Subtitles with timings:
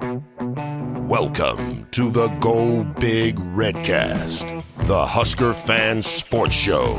[0.00, 6.98] Welcome to the Go Big Redcast, the Husker Fan Sports Show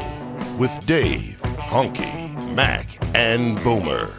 [0.59, 4.11] with Dave, Honky, Mac, and Boomer.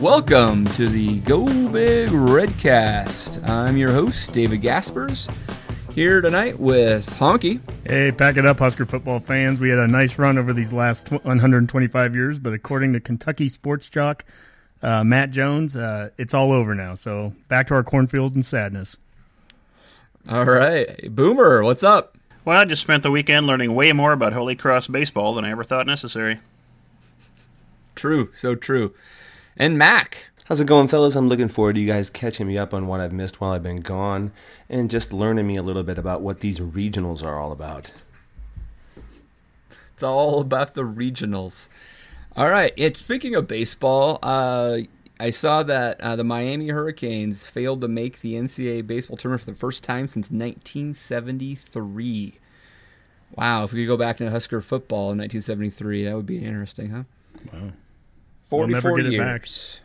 [0.00, 3.48] Welcome to the Go Big Redcast.
[3.48, 5.28] I'm your host, David Gaspers,
[5.94, 7.60] here tonight with Honky.
[7.88, 9.60] Hey, pack it up, Husker football fans.
[9.60, 13.88] We had a nice run over these last 125 years, but according to Kentucky sports
[13.88, 14.24] jock
[14.82, 16.94] uh, Matt Jones, uh, it's all over now.
[16.94, 18.96] So back to our cornfield and sadness.
[20.28, 21.14] All right.
[21.14, 22.16] Boomer, what's up?
[22.44, 25.50] Well, I just spent the weekend learning way more about Holy Cross baseball than I
[25.50, 26.38] ever thought necessary.
[27.94, 28.94] True, so true.
[29.56, 30.16] And Mac.
[30.44, 31.16] How's it going, fellas?
[31.16, 33.64] I'm looking forward to you guys catching me up on what I've missed while I've
[33.64, 34.30] been gone
[34.68, 37.92] and just learning me a little bit about what these regionals are all about.
[39.94, 41.68] It's all about the regionals.
[42.36, 42.74] All right.
[42.76, 44.18] It's speaking of baseball.
[44.22, 44.80] Uh,
[45.18, 49.50] I saw that uh, the Miami Hurricanes failed to make the NCAA baseball tournament for
[49.50, 52.38] the first time since 1973.
[53.34, 56.90] Wow, if we could go back to Husker football in 1973, that would be interesting,
[56.90, 57.04] huh?
[57.52, 57.72] Wow.
[58.50, 59.80] 44 we'll years.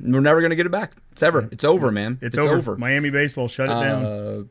[0.00, 0.92] We're never going to get it back.
[1.10, 1.48] It's ever.
[1.50, 2.18] It's over, man.
[2.22, 2.58] It's, it's over.
[2.58, 2.76] over.
[2.76, 4.50] Miami baseball shut it uh, down.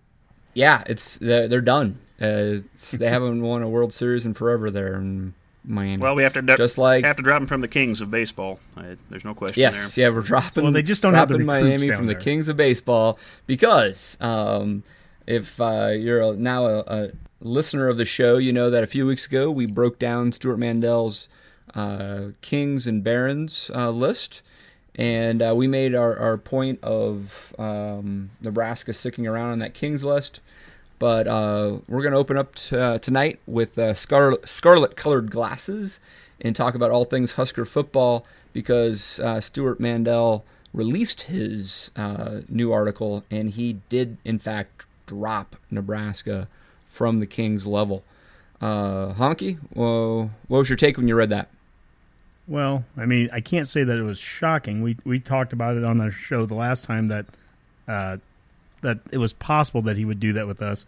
[0.53, 1.99] Yeah, it's they're, they're done.
[2.19, 2.57] Uh,
[2.91, 5.33] they haven't won a World Series in forever there, and
[5.67, 5.97] Miami.
[5.97, 8.09] Well, we have to de- just like have to drop them from the kings of
[8.09, 8.59] baseball.
[8.75, 9.61] I, there's no question.
[9.61, 10.05] Yes, there.
[10.05, 10.63] yeah, we're dropping.
[10.63, 12.15] Well, they just don't have the Miami from there.
[12.15, 14.83] the kings of baseball because um,
[15.25, 18.87] if uh, you're a, now a, a, listener of the show, you know that a
[18.87, 21.27] few weeks ago we broke down Stewart Mandel's
[21.75, 24.41] uh, kings and barons uh, list.
[24.95, 30.03] And uh, we made our, our point of um, Nebraska sticking around on that Kings
[30.03, 30.39] list.
[30.99, 35.29] But uh, we're going to open up t- uh, tonight with uh, scarlet, scarlet colored
[35.29, 35.99] glasses
[36.41, 40.43] and talk about all things Husker football because uh, Stewart Mandel
[40.73, 46.47] released his uh, new article and he did, in fact, drop Nebraska
[46.87, 48.03] from the Kings level.
[48.59, 51.49] Uh, Honky, well, what was your take when you read that?
[52.47, 54.81] Well, I mean, I can't say that it was shocking.
[54.81, 57.25] We we talked about it on the show the last time that
[57.87, 58.17] uh,
[58.81, 60.85] that it was possible that he would do that with us.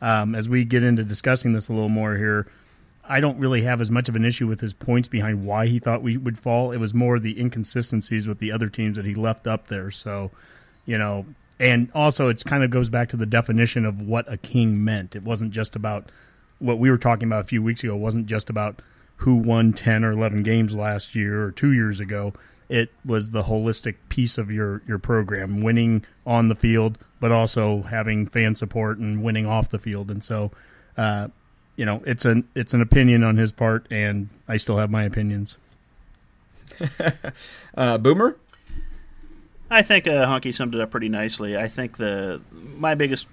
[0.00, 2.46] Um, as we get into discussing this a little more here,
[3.08, 5.78] I don't really have as much of an issue with his points behind why he
[5.78, 6.72] thought we would fall.
[6.72, 9.90] It was more the inconsistencies with the other teams that he left up there.
[9.90, 10.30] So,
[10.84, 11.24] you know,
[11.58, 15.16] and also it kind of goes back to the definition of what a king meant.
[15.16, 16.10] It wasn't just about
[16.58, 17.94] what we were talking about a few weeks ago.
[17.94, 18.82] It wasn't just about
[19.20, 22.34] who won 10 or 11 games last year or two years ago
[22.68, 27.82] it was the holistic piece of your your program, winning on the field, but also
[27.82, 30.10] having fan support and winning off the field.
[30.10, 30.50] And so,
[30.96, 31.28] uh,
[31.76, 35.04] you know, it's an it's an opinion on his part, and I still have my
[35.04, 35.56] opinions.
[37.76, 38.36] uh, Boomer,
[39.70, 41.56] I think uh, Honky summed it up pretty nicely.
[41.56, 43.28] I think the my biggest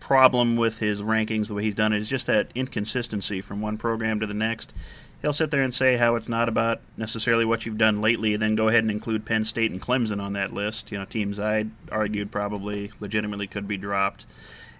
[0.00, 3.78] problem with his rankings, the way he's done it, is just that inconsistency from one
[3.78, 4.72] program to the next
[5.22, 8.56] he'll sit there and say how it's not about necessarily what you've done lately, then
[8.56, 10.92] go ahead and include Penn State and Clemson on that list.
[10.92, 14.26] You know, teams I argued probably legitimately could be dropped.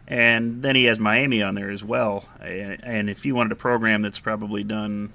[0.09, 2.29] And then he has Miami on there as well.
[2.41, 5.13] And if you wanted a program that's probably done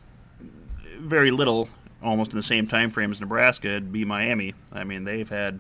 [0.98, 1.70] very little,
[2.02, 4.56] almost in the same time frame as Nebraska, it'd be Miami.
[4.72, 5.60] I mean, they've had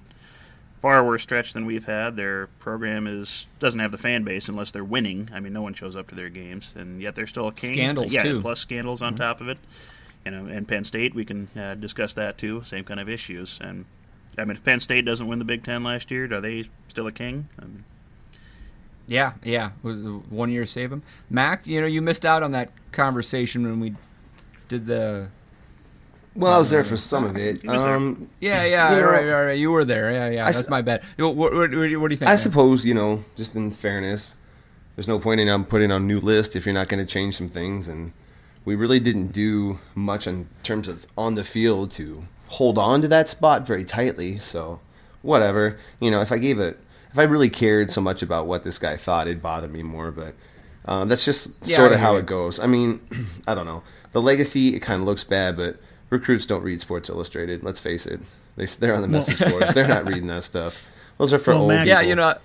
[0.80, 2.16] far worse stretch than we've had.
[2.16, 5.30] Their program is doesn't have the fan base unless they're winning.
[5.34, 7.74] I mean, no one shows up to their games, and yet they're still a king.
[7.74, 8.42] Scandals yeah, too.
[8.42, 9.24] plus scandals on mm-hmm.
[9.24, 9.58] top of it.
[10.26, 12.64] You know, and Penn State, we can uh, discuss that too.
[12.64, 13.60] Same kind of issues.
[13.62, 13.86] And
[14.38, 17.08] I mean, if Penn State doesn't win the Big Ten last year, are they still
[17.08, 17.47] a king?
[17.59, 17.84] I mean,
[19.08, 19.72] yeah, yeah.
[19.82, 21.03] One year save them.
[21.30, 23.96] Mac, you know, you missed out on that conversation when we
[24.68, 25.30] did the
[26.37, 27.67] well, I was there for some of it.
[27.67, 29.57] Um, yeah, yeah, you know, right, right, right.
[29.57, 30.11] You were there.
[30.11, 30.43] Yeah, yeah.
[30.43, 31.01] I that's s- my bad.
[31.17, 32.23] What, what, what, do you think?
[32.23, 32.37] I man?
[32.37, 34.35] suppose you know, just in fairness,
[34.95, 37.11] there's no point in um, putting on a new list if you're not going to
[37.11, 38.13] change some things, and
[38.66, 43.07] we really didn't do much in terms of on the field to hold on to
[43.07, 44.37] that spot very tightly.
[44.37, 44.79] So,
[45.23, 45.79] whatever.
[45.99, 46.79] You know, if I gave it,
[47.11, 50.11] if I really cared so much about what this guy thought, it'd bother me more.
[50.11, 50.35] But
[50.85, 52.59] uh, that's just yeah, sort of how it goes.
[52.59, 53.01] I mean,
[53.47, 53.81] I don't know.
[54.11, 55.78] The legacy, it kind of looks bad, but
[56.09, 57.64] recruits don't read Sports Illustrated.
[57.64, 58.20] Let's face it.
[58.56, 59.74] They they're on the message boards.
[59.74, 60.82] They're not reading that stuff.
[61.18, 62.36] Those are for Well, old Mac- Yeah, you know,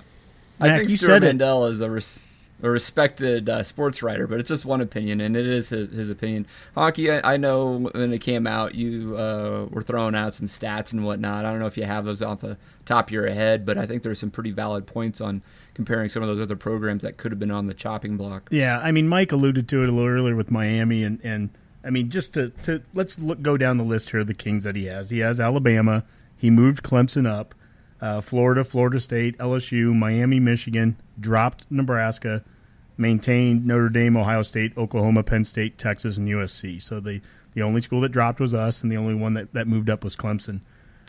[0.60, 1.22] I Mac, think you Stewart said.
[1.22, 2.20] Mandel is a, res-
[2.62, 6.08] a respected uh, sports writer, but it's just one opinion, and it is his, his
[6.10, 6.46] opinion.
[6.76, 10.92] Honky, I, I know when it came out, you uh, were throwing out some stats
[10.92, 11.44] and whatnot.
[11.44, 13.86] I don't know if you have those off the top of your head, but I
[13.86, 15.42] think there's some pretty valid points on
[15.74, 18.48] comparing some of those other programs that could have been on the chopping block.
[18.52, 21.50] Yeah, I mean, Mike alluded to it a little earlier with Miami, and, and
[21.84, 24.64] I mean, just to, to let's look go down the list here of the Kings
[24.64, 25.10] that he has.
[25.10, 26.04] He has Alabama.
[26.36, 27.54] He moved Clemson up,
[28.00, 32.42] uh, Florida, Florida State, LSU, Miami, Michigan, dropped Nebraska,
[32.96, 36.82] maintained Notre Dame, Ohio State, Oklahoma, Penn State, Texas, and USC.
[36.82, 37.20] So the
[37.54, 40.04] the only school that dropped was us, and the only one that, that moved up
[40.04, 40.60] was Clemson.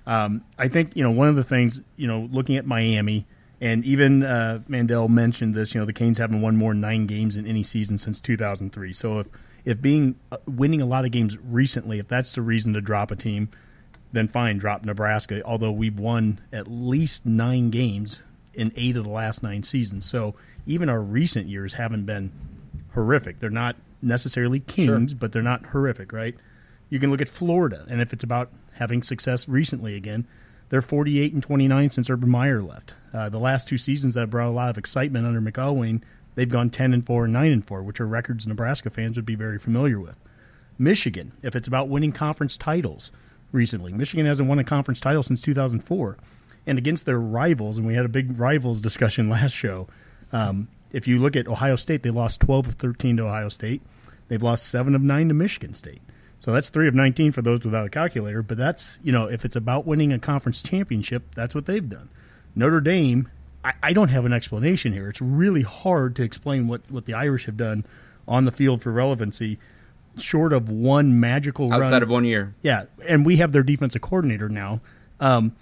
[0.06, 3.26] Um, I think you know one of the things you know looking at Miami
[3.64, 5.74] and even uh, Mandel mentioned this.
[5.74, 8.92] You know the Canes haven't won more nine games in any season since 2003.
[8.92, 9.28] So if
[9.66, 13.12] if being uh, winning a lot of games recently, if that's the reason to drop
[13.12, 13.50] a team,
[14.12, 15.42] then fine, drop Nebraska.
[15.44, 18.20] Although we've won at least nine games
[18.54, 22.32] in eight of the last nine seasons, so even our recent years haven't been
[22.94, 23.40] horrific.
[23.40, 26.36] They're not necessarily kings, but they're not horrific, right?
[26.90, 30.28] You can look at Florida, and if it's about having success recently again,
[30.70, 32.94] they're 48 and 29 since Urban Meyer left.
[33.14, 36.02] Uh, the last two seasons that brought a lot of excitement under McElwain,
[36.36, 39.26] they've gone 10 and 4 and 9 and 4, which are records Nebraska fans would
[39.26, 40.18] be very familiar with.
[40.78, 43.12] Michigan, if it's about winning conference titles
[43.52, 46.18] recently, Michigan hasn't won a conference title since 2004.
[46.66, 49.88] And against their rivals, and we had a big rivals discussion last show.
[50.32, 53.82] Um, if you look at Ohio State, they lost 12 of 13 to Ohio State.
[54.28, 56.02] They've lost 7 of 9 to Michigan State.
[56.40, 58.42] So that's 3 of 19 for those without a calculator.
[58.42, 62.10] But that's, you know, if it's about winning a conference championship, that's what they've done.
[62.56, 63.30] Notre Dame,
[63.64, 65.10] I, I don't have an explanation here.
[65.10, 67.86] It's really hard to explain what, what the Irish have done
[68.28, 69.60] on the field for relevancy,
[70.18, 71.84] short of one magical run.
[71.84, 74.82] Outside of one year, Yeah, and we have their defensive coordinator now.
[75.20, 75.56] Um,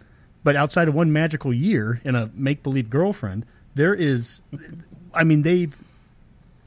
[0.44, 3.45] but outside of one magical year and a make believe girlfriend,
[3.75, 4.42] there is,
[5.13, 5.75] I mean, they've.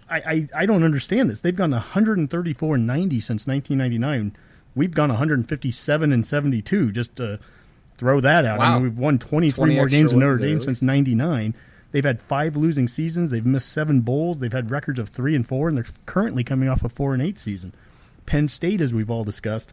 [0.08, 1.40] I, I, I don't understand this.
[1.40, 4.36] They've gone 134 and 90 since 1999.
[4.74, 6.92] We've gone 157 and 72.
[6.92, 7.40] Just to
[7.96, 8.60] throw that out.
[8.60, 11.54] I mean, we've won 23 20 more games in wins Notre Dame since 99.
[11.92, 13.30] They've had five losing seasons.
[13.30, 14.40] They've missed seven bowls.
[14.40, 17.22] They've had records of three and four, and they're currently coming off a four and
[17.22, 17.72] eight season.
[18.26, 19.72] Penn State, as we've all discussed,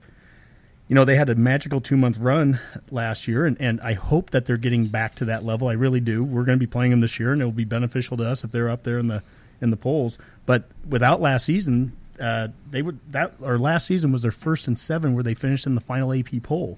[0.88, 2.60] you know, they had a magical two month run
[2.92, 5.68] last year, and, and I hope that they're getting back to that level.
[5.68, 6.24] I really do.
[6.24, 8.44] We're going to be playing them this year, and it will be beneficial to us
[8.44, 9.24] if they're up there in the
[9.62, 10.18] in the polls.
[10.46, 14.78] But without last season, uh, they would that or last season was their first and
[14.78, 16.78] seven where they finished in the final AP poll,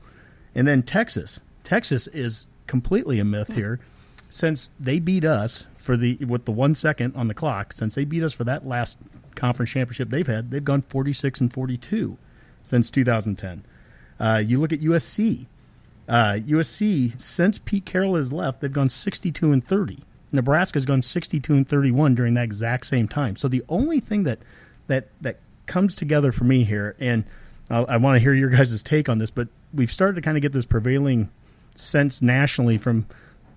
[0.55, 1.39] and then Texas.
[1.63, 3.79] Texas is completely a myth here,
[4.29, 7.73] since they beat us for the with the one second on the clock.
[7.73, 8.97] Since they beat us for that last
[9.35, 12.17] conference championship they've had, they've gone forty six and forty two
[12.63, 13.65] since 2010.
[14.19, 15.45] Uh, you look at USC.
[16.07, 19.99] Uh, USC since Pete Carroll has left, they've gone 62 and 30.
[20.31, 23.35] Nebraska's gone 62 and 31 during that exact same time.
[23.35, 24.39] So the only thing that
[24.87, 27.23] that that comes together for me here, and
[27.69, 30.37] I, I want to hear your guys' take on this, but we've started to kind
[30.37, 31.29] of get this prevailing
[31.75, 33.07] sense nationally from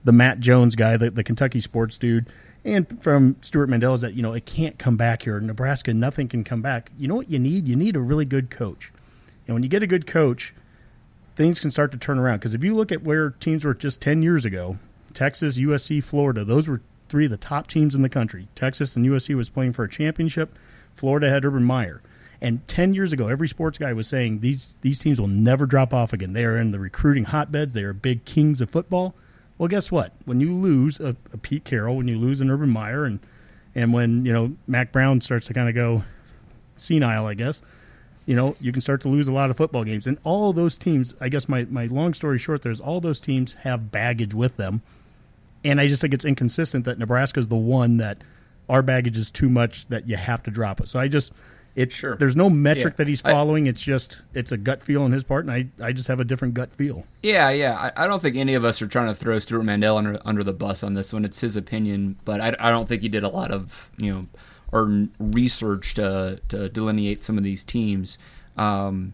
[0.04, 2.26] the Matt Jones guy, the, the Kentucky sports dude,
[2.64, 5.38] and from Stewart Mandel is that you know it can't come back here.
[5.40, 6.90] Nebraska, nothing can come back.
[6.98, 7.68] You know what you need?
[7.68, 8.92] You need a really good coach.
[9.46, 10.52] And when you get a good coach,
[11.36, 12.38] things can start to turn around.
[12.38, 14.78] Because if you look at where teams were just 10 years ago,
[15.14, 18.48] Texas, USC, Florida, those were three of the top teams in the country.
[18.56, 20.58] Texas and USC was playing for a championship.
[20.94, 22.02] Florida had Urban Meyer.
[22.46, 25.92] And 10 years ago, every sports guy was saying these, these teams will never drop
[25.92, 26.32] off again.
[26.32, 27.74] They are in the recruiting hotbeds.
[27.74, 29.16] They are big kings of football.
[29.58, 30.12] Well, guess what?
[30.26, 33.18] When you lose a, a Pete Carroll, when you lose an Urban Meyer, and,
[33.74, 36.04] and when, you know, Mack Brown starts to kind of go
[36.76, 37.62] senile, I guess,
[38.26, 40.06] you know, you can start to lose a lot of football games.
[40.06, 43.54] And all those teams, I guess my, my long story short, there's all those teams
[43.64, 44.82] have baggage with them.
[45.64, 48.18] And I just think it's inconsistent that Nebraska is the one that
[48.68, 50.88] our baggage is too much that you have to drop it.
[50.88, 51.32] So I just
[51.76, 52.16] it's Sure.
[52.16, 52.96] there's no metric Yeah.
[52.96, 53.66] that he's I- following.
[53.68, 56.24] it's just it's a gut feel on his part, and I, I just have a
[56.24, 57.04] different gut feel.
[57.22, 57.90] Yeah, yeah.
[57.96, 60.42] I, I don't think any of us are trying to throw Stewart Mandel under under
[60.42, 61.24] the bus on this one.
[61.24, 64.26] It's his opinion, but I, I don't think he did a lot of you know
[64.72, 68.18] or research to to delineate some of these teams.
[68.56, 69.12] Um,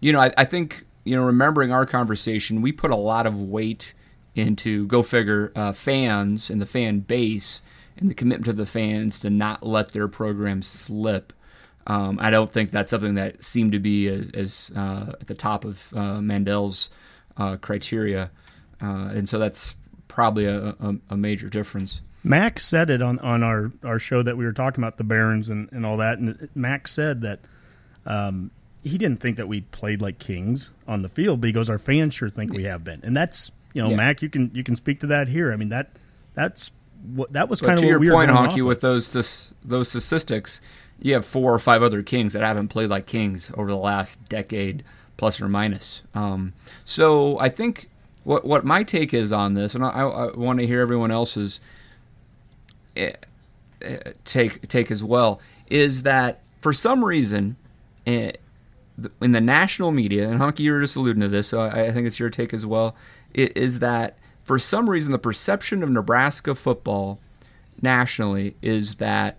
[0.00, 3.36] you know, I, I think you know remembering our conversation, we put a lot of
[3.38, 3.94] weight
[4.34, 7.60] into go figure uh, fans and the fan base
[7.96, 11.32] and the commitment to the fans to not let their program slip.
[11.86, 15.34] Um, I don't think that's something that seemed to be as, as uh, at the
[15.34, 16.88] top of uh, Mandel's
[17.36, 18.30] uh, criteria,
[18.82, 19.74] uh, and so that's
[20.08, 22.00] probably a, a, a major difference.
[22.22, 25.50] Max said it on, on our, our show that we were talking about the Barons
[25.50, 27.40] and, and all that, and Max said that,
[28.06, 28.50] um,
[28.82, 31.78] he didn't think that we played like kings on the field, but he goes, our
[31.78, 33.96] fans sure think we have been, and that's you know, Yeah.
[33.96, 35.52] Mac, you can you can speak to that here.
[35.52, 35.90] I mean that
[36.34, 36.70] that's
[37.14, 39.08] what that was But kind of to your we point, Honky, with those
[39.64, 40.60] those statistics,
[41.00, 44.22] you have four or five other Kings that haven't played like Kings over the last
[44.28, 44.84] decade,
[45.16, 46.02] plus or minus.
[46.14, 46.52] Um,
[46.84, 47.88] so I think
[48.24, 51.60] what what my take is on this, and I, I want to hear everyone else's
[52.96, 53.12] eh,
[53.82, 57.56] eh, take take as well, is that for some reason.
[58.06, 58.32] eh,
[59.20, 61.92] in the national media, and Honky, you were just alluding to this, so I, I
[61.92, 62.94] think it's your take as well,
[63.36, 67.18] i- is that for some reason the perception of Nebraska football
[67.82, 69.36] nationally is that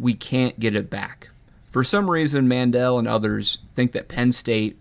[0.00, 1.30] we can't get it back.
[1.70, 4.76] For some reason, Mandel and others think that Penn State,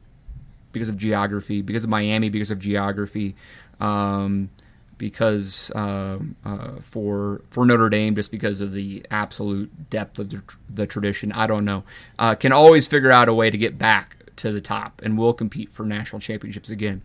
[0.71, 3.35] because of geography, because of Miami, because of geography,
[3.79, 4.49] um,
[4.97, 10.41] because um uh, for for Notre Dame, just because of the absolute depth of the,
[10.69, 11.83] the tradition, I don't know,
[12.17, 15.33] uh, can always figure out a way to get back to the top, and will
[15.33, 17.01] compete for national championships again.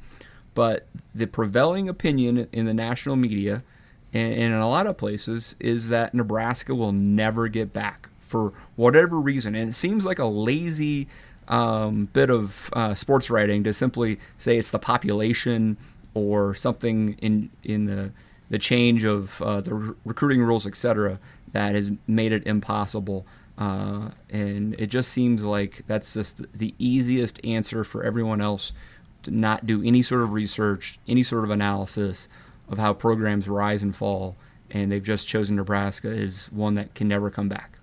[0.55, 3.63] But the prevailing opinion in the national media
[4.13, 9.21] and, in a lot of places is that Nebraska will never get back for whatever
[9.21, 9.55] reason.
[9.55, 11.09] And it seems like a lazy
[11.49, 15.77] um, bit of uh, sports writing to simply say it's the population
[16.15, 18.13] or something in in the
[18.49, 21.19] the change of uh, the re- recruiting rules, etc.,
[21.53, 23.25] that has made it impossible.
[23.57, 28.73] Uh, and it just seems like that's just the easiest answer for everyone else
[29.23, 32.27] to not do any sort of research, any sort of analysis
[32.71, 34.37] of how programs rise and fall,
[34.71, 37.79] and they've just chosen Nebraska as one that can never come back.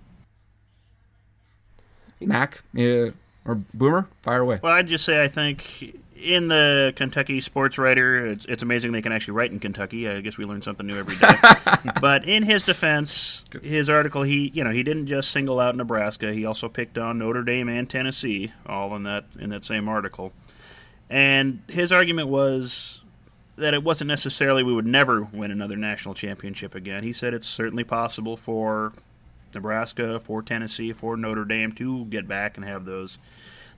[2.20, 3.12] Mac uh,
[3.46, 4.60] or Boomer, fire away.
[4.62, 9.02] Well, I'd just say I think in the Kentucky sports writer, it's, it's amazing they
[9.02, 10.10] can actually write in Kentucky.
[10.10, 11.36] I guess we learn something new every day.
[12.02, 16.34] but in his defense, his article, he you know he didn't just single out Nebraska.
[16.34, 20.34] He also picked on Notre Dame and Tennessee, all in that in that same article.
[21.10, 23.06] And his argument was
[23.58, 27.04] that it wasn't necessarily we would never win another national championship again.
[27.04, 28.94] He said it's certainly possible for
[29.54, 33.20] Nebraska, for Tennessee, for Notre Dame to get back and have those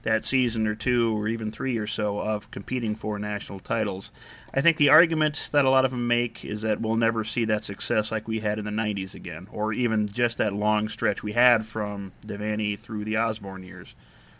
[0.03, 4.11] that season or two or even three or so of competing for national titles.
[4.53, 7.45] I think the argument that a lot of them make is that we'll never see
[7.45, 11.21] that success like we had in the 90s again, or even just that long stretch
[11.21, 13.95] we had from Devaney through the Osborne years.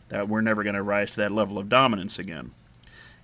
[0.07, 2.51] That we're never going to rise to that level of dominance again.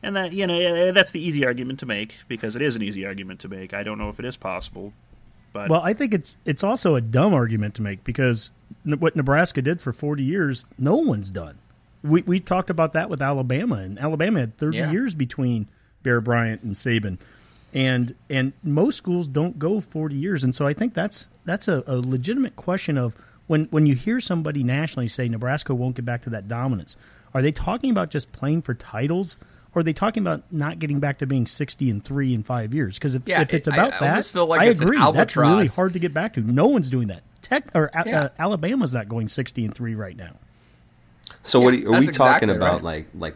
[0.05, 3.05] And that, you know, that's the easy argument to make because it is an easy
[3.05, 3.73] argument to make.
[3.73, 4.93] I don't know if it is possible,
[5.51, 8.51] but Well, I think it's it's also a dumb argument to make because
[8.83, 11.57] what Nebraska did for 40 years, no one's done.
[12.03, 14.91] We we talked about that with Alabama, and Alabama had 30 Yeah.
[14.91, 15.67] years between
[16.03, 17.17] Bear Bryant and Saban,
[17.73, 21.83] and and most schools don't go 40 years, and so I think that's that's a,
[21.87, 23.13] a legitimate question of
[23.47, 26.95] when when you hear somebody nationally say Nebraska won't get back to that dominance,
[27.33, 29.37] are they talking about just playing for titles?
[29.75, 32.73] Or are they talking about not getting back to being sixty and three in five
[32.73, 32.95] years?
[32.95, 35.11] Because if, Yeah, if it's about I that, almost feel like I it's an agree.
[35.11, 36.41] That's really hard to get back to.
[36.41, 37.23] No one's doing that.
[37.41, 38.21] Tech or uh, Yeah.
[38.21, 40.37] uh, Alabama's not going sixty and three right now.
[41.43, 42.75] So what are, are we talking exactly about?
[42.83, 42.83] right.
[42.83, 43.35] Like like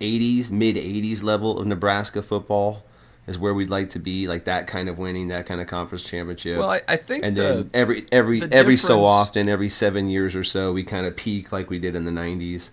[0.00, 2.84] 80s, mid 80s level of Nebraska football
[3.26, 4.26] is where we'd like to be.
[4.26, 6.58] Like that kind of winning, that kind of conference championship.
[6.58, 10.08] Well, I, I think and the, then every every the every so often, every seven
[10.08, 12.70] years or so, we kind of peak like we did in the 90s.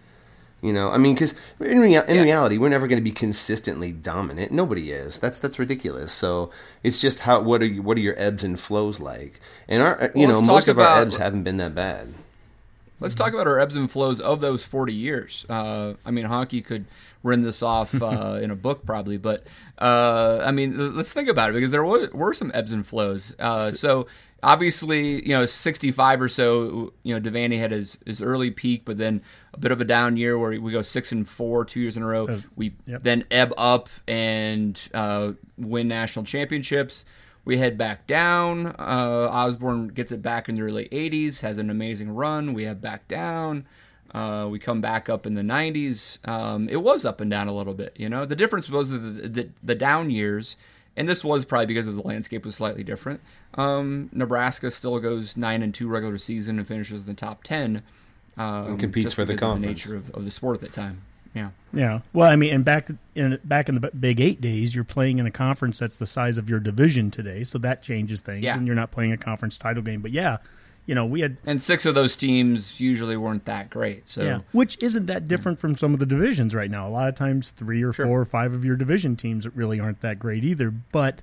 [0.66, 2.24] You know, I mean, because in, rea- in Yeah.
[2.24, 4.52] reality, we're never going to be consistently dominant.
[4.52, 5.20] Nobody is.
[5.20, 6.12] That's that's ridiculous.
[6.12, 6.50] So
[6.84, 9.40] it's just how what are you, what are your ebbs and flows like?
[9.68, 12.14] And our uh, you Well, know most of our ebbs haven't been that bad.
[13.00, 15.46] Let's talk about our ebbs and flows of those 40 years.
[15.50, 16.86] Uh, I mean, Honky could
[17.24, 19.44] run this off uh, in a book probably, but
[19.80, 23.36] uh, I mean, let's think about it because there were, were some ebbs and flows.
[23.38, 24.08] Uh, so
[24.46, 28.98] obviously, you know, 65 or so, you know, Devaney had his, his early peak, but
[29.00, 29.22] then
[29.54, 32.04] a bit of a down year where we go six and four two years in
[32.04, 32.28] a row.
[32.28, 33.02] That's- We yep.
[33.02, 37.04] then ebb up and uh, win national championships.
[37.44, 38.68] We head back down.
[38.80, 42.54] Uh, Osborne gets it back in the early 80s, has an amazing run.
[42.54, 43.66] We head back down.
[44.14, 46.26] Uh, we come back up in the 90s.
[46.28, 48.26] Um, it was up and down a little bit, you know.
[48.26, 50.56] The difference was the, the, the down years,
[50.96, 53.20] and this was probably because of the landscape was slightly different.
[53.56, 57.82] Um, Nebraska still goes 9 and 2 regular season and finishes in the top 10.
[58.38, 59.78] Um, And competes just for the because of conference.
[59.86, 61.02] nature of, of the sport at that time.
[61.34, 61.50] Yeah.
[61.74, 62.00] Yeah.
[62.14, 65.26] Well, I mean, and back in back in the Big Eight days, you're playing in
[65.26, 68.56] a conference that's the size of your division today, so that changes things, Yeah.
[68.58, 70.02] and you're not playing a conference title game.
[70.02, 70.38] But yeah,
[70.86, 74.08] you know, we had And six of those teams usually weren't that great.
[74.08, 76.88] So yeah, which isn't that different from some of the divisions right now.
[76.88, 78.06] A lot of times, three or Sure.
[78.06, 80.72] four or five of your division teams that really aren't that great either.
[80.72, 81.22] But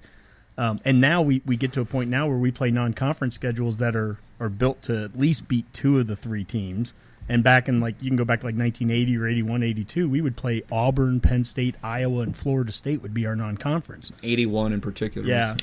[0.59, 3.79] um, and now we, we get to a point now where we play non-conference schedules
[3.79, 6.93] that are are built to at least beat two of the three teams,
[7.29, 10.21] And back in like you can go back to like 1980 or 81, 82, we
[10.21, 14.11] would play Auburn, Penn State, Iowa, and Florida State would be our non-conference.
[14.23, 15.27] 81 in particular.
[15.29, 15.55] Yeah.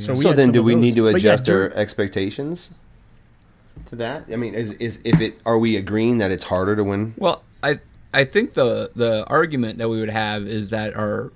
[0.00, 0.80] So we so then, do we those.
[0.82, 2.72] need to But yeah, adjust our during- expectations
[3.86, 4.24] to that?
[4.32, 7.14] I mean, is is if it are we agreeing that it's harder to win?
[7.16, 7.78] Well, I
[8.12, 11.30] I think the the argument that we would have is that our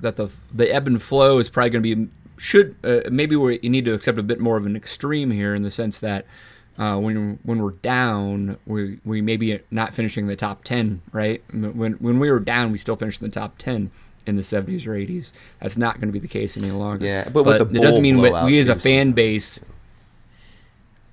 [0.00, 3.58] that the the ebb and flow is probably going to be should uh, maybe we
[3.58, 6.26] need to accept a bit more of an extreme here in the sense that
[6.78, 11.42] uh, when when we're down we we maybe not finishing the top ten right?
[11.52, 13.90] When when we were down we still finished in the top ten
[14.26, 17.06] in the 70s or 80s that's not going to be the case any longer.
[17.06, 19.60] Yeah, but with it doesn't mean we, we as a fan base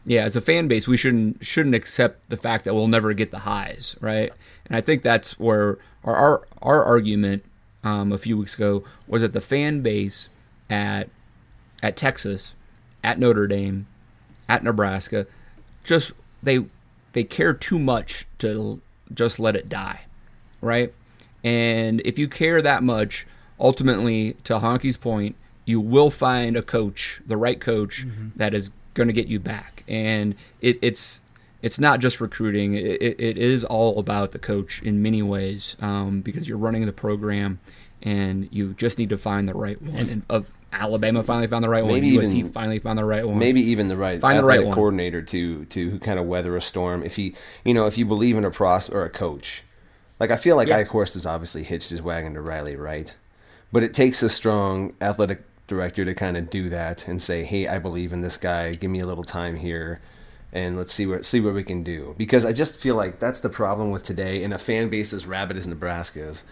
[0.06, 3.32] yeah, as a fan base, we shouldn't shouldn't accept the fact that we'll never get
[3.32, 4.32] the highs, right?
[4.66, 7.46] And I think that's where our our, our argument
[7.84, 10.28] um, a few weeks ago was that the fan base
[10.74, 11.10] at
[11.84, 12.54] at Texas,
[13.04, 13.86] at Notre Dame,
[14.50, 15.28] at Nebraska,
[15.84, 16.66] just they
[17.14, 18.82] they care too much to
[19.14, 20.02] just let it die,
[20.62, 20.92] right?
[21.44, 23.28] And if you care that much,
[23.60, 29.08] ultimately, to Honky's point, you will find a coach, the right coach, that is going
[29.08, 29.84] to get you back.
[29.88, 31.20] And it, it's
[31.62, 36.22] it's not just recruiting; it, it, is all about the coach in many ways um,
[36.22, 37.60] because you're running the program,
[38.02, 40.10] and you just need to find the right one.
[40.10, 40.42] And uh,
[40.74, 42.26] Alabama finally found the right Maybe one.
[42.26, 43.38] USC even- finally found the right one.
[43.38, 44.76] Maybe even the right Find the right athletic one.
[44.76, 47.04] coordinator to to kind of weather a storm.
[47.04, 49.64] If he, you know, if you believe in a pros or a coach,
[50.20, 50.84] like I feel like Yeah.
[50.84, 53.14] Eichorst has obviously hitched his wagon to Riley, right?
[53.72, 57.68] But it takes a strong athletic director to kind of do that and say, "Hey,
[57.68, 58.74] I believe in this guy.
[58.76, 60.00] Give me a little time here."
[60.52, 63.40] And let's see what see what we can do because I just feel like that's
[63.40, 66.44] the problem with today in a fan base as rabid as Nebraska's,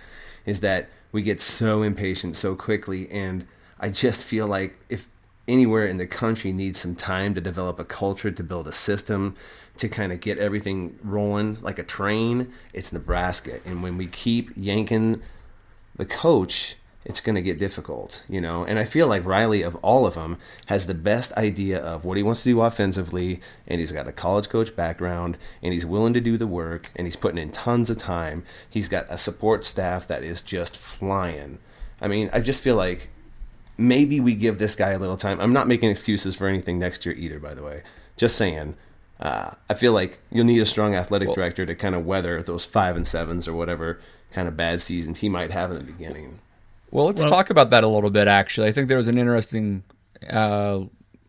[0.45, 3.45] is that we get so impatient so quickly, and
[3.81, 5.09] I just feel like if
[5.47, 9.35] anywhere in the country needs some time to develop a culture, to build a system,
[9.77, 13.59] to kind of get everything rolling like a train, it's Nebraska.
[13.65, 15.21] And when we keep yanking
[15.95, 18.63] the coach, it's going to get difficult, you know.
[18.63, 22.17] And I feel like Riley, of all of them, has the best idea of what
[22.17, 26.13] he wants to do offensively, and he's got a college coach background, and he's willing
[26.13, 28.43] to do the work, and he's putting in tons of time.
[28.69, 31.57] He's got a support staff that is just flying.
[31.99, 33.09] I mean, I just feel like
[33.81, 35.39] maybe we give this guy a little time.
[35.41, 37.83] I'm not making excuses for anything next year either, by the way.
[38.17, 38.75] Just saying.
[39.19, 42.65] Uh, I feel like you'll need a strong athletic director to kind of weather those
[42.65, 43.99] five and sevens or whatever
[44.31, 46.39] kind of bad seasons he might have in the beginning.
[46.89, 48.27] Well, let's Well- talk about that a little bit.
[48.27, 49.83] Actually, I think there was an interesting
[50.29, 50.81] uh,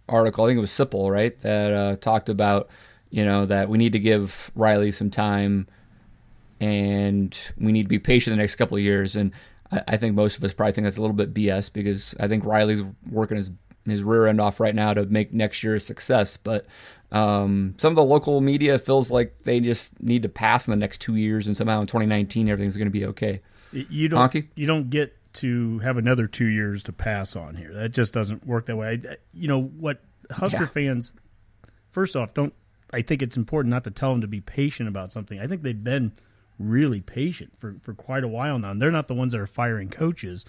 [0.09, 0.45] article.
[0.45, 2.69] I think it was Sipple, right, that uh, talked about
[3.11, 5.67] you know that we need to give Riley some time,
[6.61, 9.17] and we need to be patient the next couple of years.
[9.17, 9.33] And
[9.73, 12.29] I, I think most of us probably think that's a little bit BS because I
[12.29, 13.51] think Riley's working his
[13.85, 16.37] his rear end off right now to make next year a success.
[16.37, 16.67] But
[17.11, 20.77] um, some of the local media feels like they just need to pass in the
[20.77, 23.41] next two years, and somehow in 2019 everything's going to be okay.
[23.73, 24.49] You don't Honky?
[24.55, 27.73] you don't get to have another two years to pass on here.
[27.73, 29.01] That just doesn't work that way.
[29.09, 30.67] I, you know what Husker Yeah.
[30.67, 31.13] fans?
[31.91, 32.53] First off, don't.
[32.93, 35.41] I think it's important not to tell them to be patient about something.
[35.41, 36.13] I think they've been
[36.63, 38.71] really patient for, for quite a while now.
[38.71, 40.45] And they're not the ones that are firing coaches.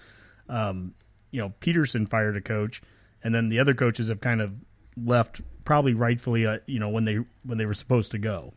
[0.48, 0.94] Um,
[1.30, 2.82] you know, Peterson fired a coach,
[3.22, 4.52] and then the other coaches have kind of
[4.96, 8.52] left, probably rightfully, uh, you know, when they when they were supposed to go.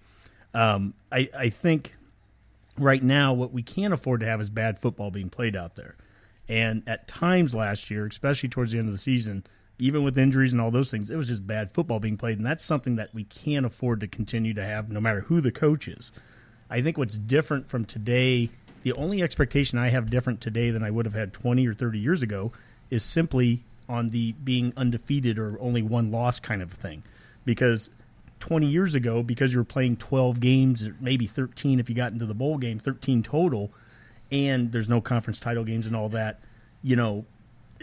[0.53, 1.95] Um, I I think
[2.77, 5.95] right now what we can't afford to have is bad football being played out there.
[6.49, 9.45] And at times last year, especially towards the end of the season,
[9.79, 12.37] even with injuries and all those things, it was just bad football being played.
[12.37, 15.51] And that's something that we can't afford to continue to have no matter who the
[15.51, 16.11] coach is.
[16.69, 18.49] I think what's different from today,
[18.83, 21.99] the only expectation I have different today than I would have had 20 or 30
[21.99, 22.51] years ago
[22.89, 27.03] is simply on the being undefeated or only one loss kind of thing.
[27.45, 27.89] Because
[28.39, 32.25] 20 years ago, because you were playing 12 games, maybe 13 if you got into
[32.25, 33.71] the bowl game, 13 total,
[34.31, 36.39] and there's no conference title games and all that,
[36.83, 37.25] you know,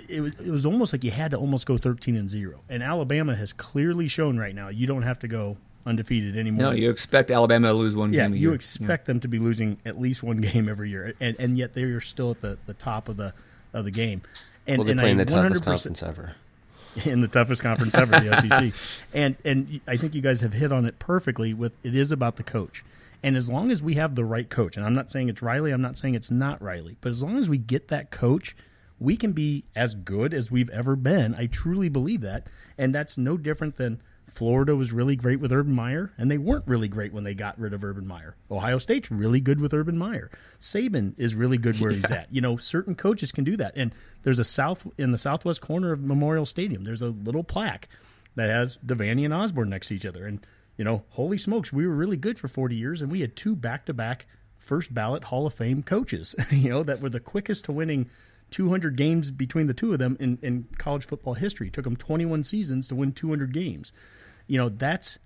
[0.09, 2.61] it was, it was almost like you had to almost go 13 and 0.
[2.69, 6.67] And Alabama has clearly shown right now you don't have to go undefeated anymore.
[6.67, 8.55] No, you expect Alabama to lose one yeah, game a you year.
[8.55, 11.83] expect them to be losing at least one game every year, and, and yet they
[11.83, 13.33] are still at the, the top of the
[13.73, 14.23] of the game.
[14.67, 16.37] And, Well, they're and playing I the toughest conference ever.
[17.05, 18.73] in the toughest conference ever, the SEC.
[19.13, 21.53] And and I think you guys have hit on it perfectly.
[21.53, 22.85] With it is about the coach,
[23.23, 25.73] and as long as we have the right coach, and I'm not saying it's Riley,
[25.73, 28.57] I'm not saying it's not Riley, but as long as we get that coach,
[29.01, 31.35] we can be as good as we've ever been.
[31.35, 32.47] I truly believe that,
[32.79, 34.01] and that's no different than.
[34.35, 37.59] Florida was really great with Urban Meyer, and they weren't really great when they got
[37.59, 38.35] rid of Urban Meyer.
[38.51, 40.29] Ohio State's really good with Urban Meyer.
[40.61, 42.27] Saban is really good where he's at.
[42.35, 43.77] You know, certain coaches can do that.
[43.77, 43.95] And
[44.25, 46.83] there's a south in the southwest corner of Memorial Stadium.
[46.83, 47.89] There's a little plaque
[48.35, 50.27] that has Devaney and Osborne next to each other.
[50.27, 50.45] And
[50.77, 53.55] You know, holy smokes, we were really good for 40 years, and we had two
[53.55, 54.27] back to back
[54.59, 58.11] first ballot Hall of Fame coaches, you know, that were the quickest to winning
[58.51, 61.69] 200 games between the two of them in, in college football history.
[61.69, 63.93] It took them 21 seasons to win 200 games.
[64.47, 65.19] You know, that's,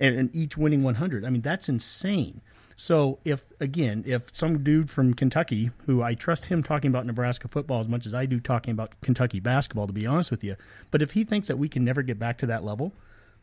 [0.00, 1.24] and, and each winning 100.
[1.24, 2.40] I mean, that's insane.
[2.76, 7.46] So if again, if some dude from Kentucky, who I trust him talking about Nebraska
[7.46, 10.56] football as much as I do talking about Kentucky basketball, to be honest with you,
[10.90, 12.92] but if he thinks that we can never get back to that level,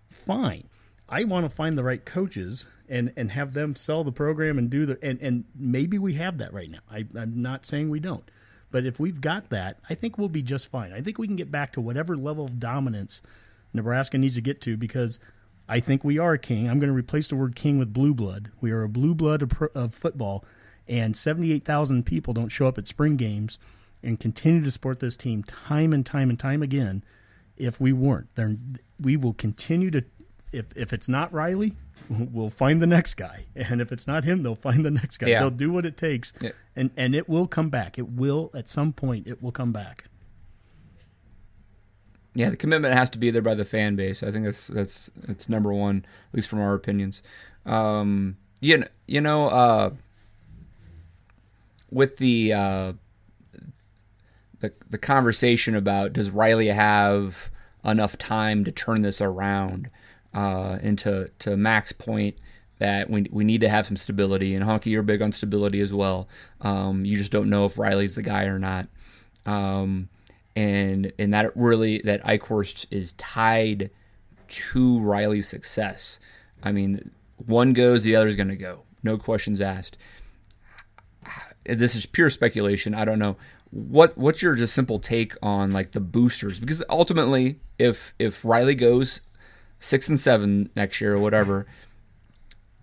[0.10, 0.66] fine.
[1.08, 4.70] I want to find the right coaches and and have them sell the program and
[4.70, 6.80] do the and and maybe we have that right now.
[6.92, 8.30] I, I'm not saying we don't,
[8.72, 10.92] but if we've got that, I think we'll be just fine.
[10.92, 13.22] I think we can get back to whatever level of dominance
[13.74, 15.20] Nebraska needs to get to because
[15.68, 16.68] I think we are a king.
[16.70, 18.50] I'm going to replace the word king with blue blood.
[18.60, 20.44] We are a blue blood of, of football,
[20.88, 23.60] and 78,000 people don't show up at spring games
[24.02, 27.04] and continue to support this team time and time and time again.
[27.58, 30.04] If we weren't, then we will continue to.
[30.52, 31.74] If if it's not Riley,
[32.10, 35.28] we'll find the next guy, and if it's not him, they'll find the next guy.
[35.28, 35.42] Yeah.
[35.42, 36.52] They'll do what it takes, Yeah.
[36.76, 38.00] and and it will come back.
[38.00, 39.28] It will at some point.
[39.28, 40.06] It will come back.
[42.36, 44.22] Yeah, the commitment has to be there by the fan base.
[44.24, 47.22] I think that's that's that's number one, at least from our opinions.
[47.66, 49.90] Um, you know, you know, uh,
[51.90, 52.94] with the uh,
[54.60, 57.50] the the conversation about does Riley have
[57.84, 59.90] enough time to turn this around,
[60.34, 62.36] uh, and to to Mac's point
[62.78, 64.54] that we we need to have some stability.
[64.56, 66.28] And Honky, you're big on stability as well.
[66.62, 68.88] Um, you just don't know if Riley's the guy or not.
[69.46, 70.10] Um,
[70.60, 73.90] and and that really that Eichorst is tied
[74.50, 76.20] to Riley's success.
[76.62, 78.82] I mean, one goes, the other's going to go.
[79.02, 79.98] No questions asked.
[81.64, 82.94] This is pure speculation.
[82.94, 83.38] I don't know
[83.72, 88.76] what what's your just simple take on like the boosters because ultimately, if if Riley
[88.76, 89.22] goes
[89.80, 91.68] six and seven next year or whatever,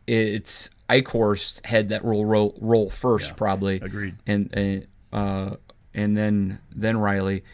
[0.07, 3.77] it's Eichorst's head that will roll roll first probably.
[3.77, 4.15] agreed.
[4.27, 5.57] And and uh,
[5.93, 7.45] and then then Riley.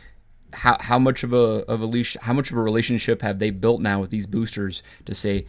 [0.53, 3.51] How how much of a of a leash how much of a relationship have they
[3.51, 5.47] built now with these boosters to say,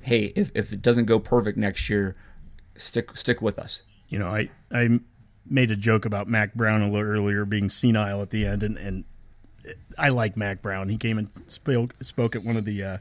[0.00, 2.16] hey, if, if it doesn't go perfect next year,
[2.76, 3.82] stick stick with us.
[4.08, 5.00] you know, I I
[5.48, 8.76] made a joke about Mack Brown a little earlier being senile at the end, and,
[8.76, 9.04] and
[9.98, 10.88] I like Mack Brown.
[10.88, 12.98] He came and spoke spoke at one of the uh,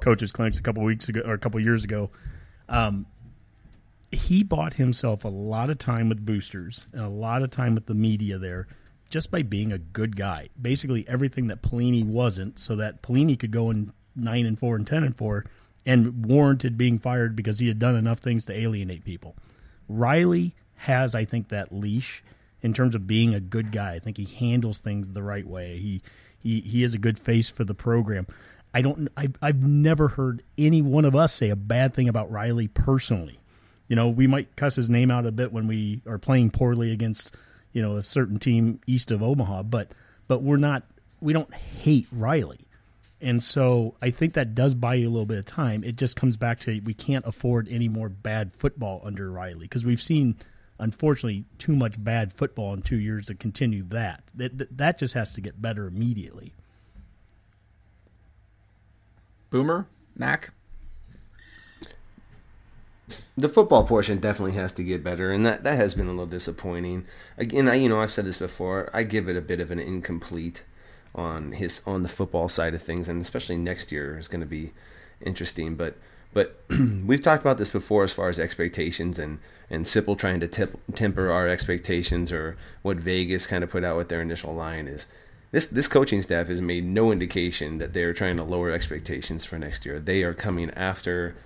[0.00, 2.10] coaches clinics a couple weeks ago or a couple years ago.
[2.68, 3.06] Um,
[4.10, 7.86] he bought himself a lot of time with boosters and a lot of time with
[7.86, 8.66] the media there
[9.10, 10.48] just by being a good guy.
[10.60, 14.86] Basically everything that Pelini wasn't, so that Pelini could go in nine and four and
[14.86, 15.44] ten and four
[15.86, 19.34] and warranted being fired because he had done enough things to alienate people.
[19.88, 22.22] Riley has, I think, that leash
[22.60, 23.94] in terms of being a good guy.
[23.94, 25.78] I think he handles things the right way.
[25.78, 26.02] He
[26.38, 28.26] he he is a good face for the program.
[28.74, 29.08] I don't.
[29.16, 33.40] I, I've never heard any one of us say a bad thing about Riley personally.
[33.88, 36.92] You know, we might cuss his name out a bit when we are playing poorly
[36.92, 37.34] against
[37.78, 39.92] you know a certain team east of Omaha, but
[40.26, 40.82] but we're not.
[41.20, 42.66] We don't hate Riley.
[43.20, 45.84] And so I think that does buy you a little bit of time.
[45.84, 49.84] It just comes back to we can't afford any more bad football under Riley because
[49.84, 50.38] we've seen,
[50.80, 54.24] unfortunately, too much bad football in two years to continue that.
[54.34, 56.54] That, that just has to get better immediately.
[59.50, 59.86] Boomer,
[60.16, 60.50] Mac.
[63.36, 66.26] The football portion definitely has to get better, and that, that has been a little
[66.26, 67.06] disappointing.
[67.36, 68.90] Again, I you know I've said this before.
[68.92, 70.64] I give it a bit of an incomplete
[71.14, 74.46] on his on the football side of things, and especially next year is going to
[74.46, 74.72] be
[75.20, 75.74] interesting.
[75.74, 75.96] But
[76.32, 76.62] but
[77.04, 79.38] we've talked about this before as far as expectations and
[79.70, 83.96] and Sipple trying to tip, temper our expectations or what Vegas kind of put out
[83.96, 85.06] with their initial line is.
[85.50, 89.58] This, this coaching staff has made no indication that they're trying to lower expectations for
[89.58, 89.98] next year.
[89.98, 91.36] They are coming after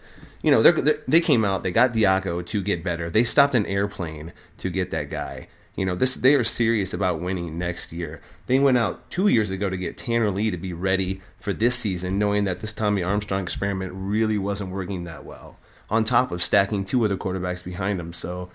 [0.43, 3.09] you know, they're, they came out, they got Diaco to get better.
[3.09, 5.49] They stopped an airplane to get that guy.
[5.77, 8.21] You know, this they are serious about winning next year.
[8.47, 11.77] They went out two years ago to get Tanner Lee to be ready for this
[11.77, 15.57] season, knowing that this Tommy Armstrong experiment really wasn't working that well.
[15.89, 18.51] On top of stacking two other quarterbacks behind him, so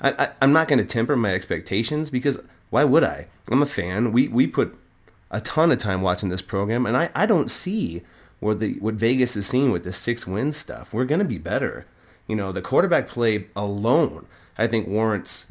[0.00, 3.26] I, I, I'm not going to temper my expectations because why would I?
[3.50, 4.12] I'm a fan.
[4.12, 4.74] We we put
[5.30, 8.02] a ton of time watching this program, and I, I don't see
[8.42, 10.92] what the what Vegas is seeing with the six win stuff.
[10.92, 11.86] We're going to be better.
[12.26, 14.26] You know, the quarterback play alone,
[14.58, 15.50] I think, warrants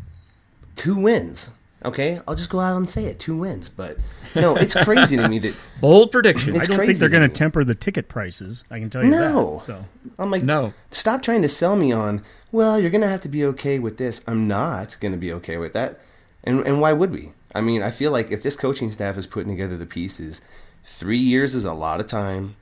[0.76, 1.52] two wins.
[1.84, 3.70] Okay, I'll just go out and say it, two wins.
[3.70, 3.98] But
[4.36, 6.56] no, it's crazy to me that Bold prediction.
[6.56, 8.64] It's I don't crazy think they're to going to temper the ticket prices.
[8.70, 9.56] I can tell you no.
[9.56, 9.64] that.
[9.64, 9.86] So
[10.20, 10.74] I'm like, No.
[10.92, 12.24] Stop trying to sell me on.
[12.52, 14.24] Well, you're going to have to be okay with this.
[14.28, 16.00] I'm not going to be okay with that.
[16.44, 17.32] And and why would we?
[17.56, 20.42] I mean, I feel like if this coaching staff is putting together the pieces,
[20.86, 22.56] three years is a lot of time.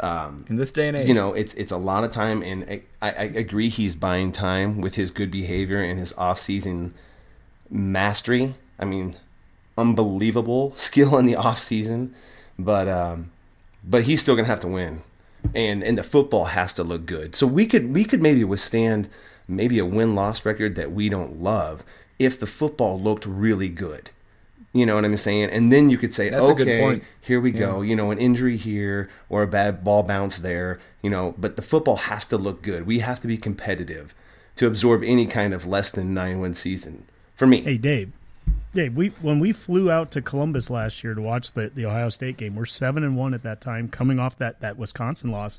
[0.00, 2.64] Um, In this day and age, you know, it's it's a lot of time, and
[2.64, 6.94] I, I I agree he's buying time with his good behavior and his off-season
[7.68, 8.54] mastery.
[8.78, 9.16] I mean,
[9.76, 12.14] unbelievable skill in the off-season,
[12.58, 13.30] but um,
[13.84, 15.02] but he's still gonna have to win,
[15.54, 17.34] and and the football has to look good.
[17.34, 19.08] So we could we could maybe withstand
[19.46, 21.84] maybe a win-loss record that we don't love
[22.18, 24.10] if the football looked really good.
[24.72, 25.50] You know what I'm saying?
[25.50, 27.82] And then you could say, That's okay, here we go.
[27.82, 30.78] You know, an injury here or a bad ball bounce there.
[31.02, 32.86] You know, but the football has to look good.
[32.86, 34.14] We have to be competitive
[34.56, 37.06] to absorb any kind of less than nine win season.
[37.34, 38.12] For me, Hey, Dave.
[38.72, 42.08] Dave, we when we flew out to Columbus last year to watch the, the Ohio
[42.08, 45.58] State game, we're seven and one at that time, coming off that, that Wisconsin loss.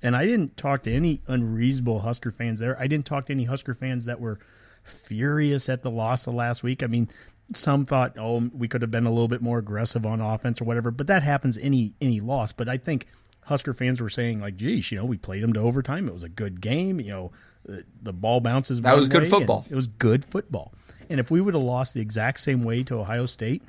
[0.00, 2.78] And I didn't talk to any unreasonable Husker fans there.
[2.78, 4.38] I didn't talk to any Husker fans that were
[4.84, 6.82] furious at the loss of last week.
[6.82, 7.08] I mean,
[7.52, 10.64] some thought, oh, we could have been a little bit more aggressive on offense or
[10.64, 12.52] whatever, but that happens any any loss.
[12.52, 13.06] But I think
[13.42, 16.08] Husker fans were saying like, geez, you know, we played them to overtime.
[16.08, 17.00] It was a good game.
[17.00, 17.32] You know,
[17.64, 18.80] the, the ball bounces.
[18.80, 19.66] That was good football.
[19.68, 20.72] It was good football.
[21.10, 23.62] And if we would have lost the exact same way to Ohio State,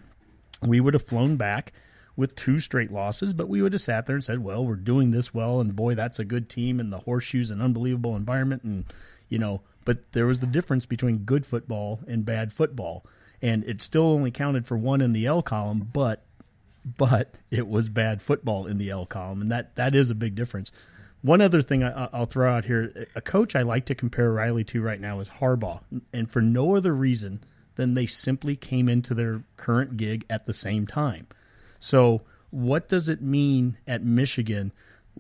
[0.62, 1.74] we would have flown back
[2.16, 5.12] with two straight losses, but we would have sat there and said, "Well, we're doing
[5.12, 8.86] this well, and boy, that's a good team, and the horseshoes an unbelievable environment, and
[9.28, 13.06] you know." But there was the difference between good football and bad football,
[13.41, 16.24] and it still only counted for one in the L column, but
[16.98, 20.36] but it was bad football in the L column, and that that is a big
[20.36, 20.71] difference.
[21.21, 24.63] One other thing I, I'll throw out here: a coach I like to compare Riley
[24.65, 25.82] to right now is Harbaugh,
[26.13, 27.41] and for no other reason
[27.76, 31.28] than they simply came into their current gig at the same time.
[31.80, 32.21] So,
[32.52, 34.71] what does it mean at Michigan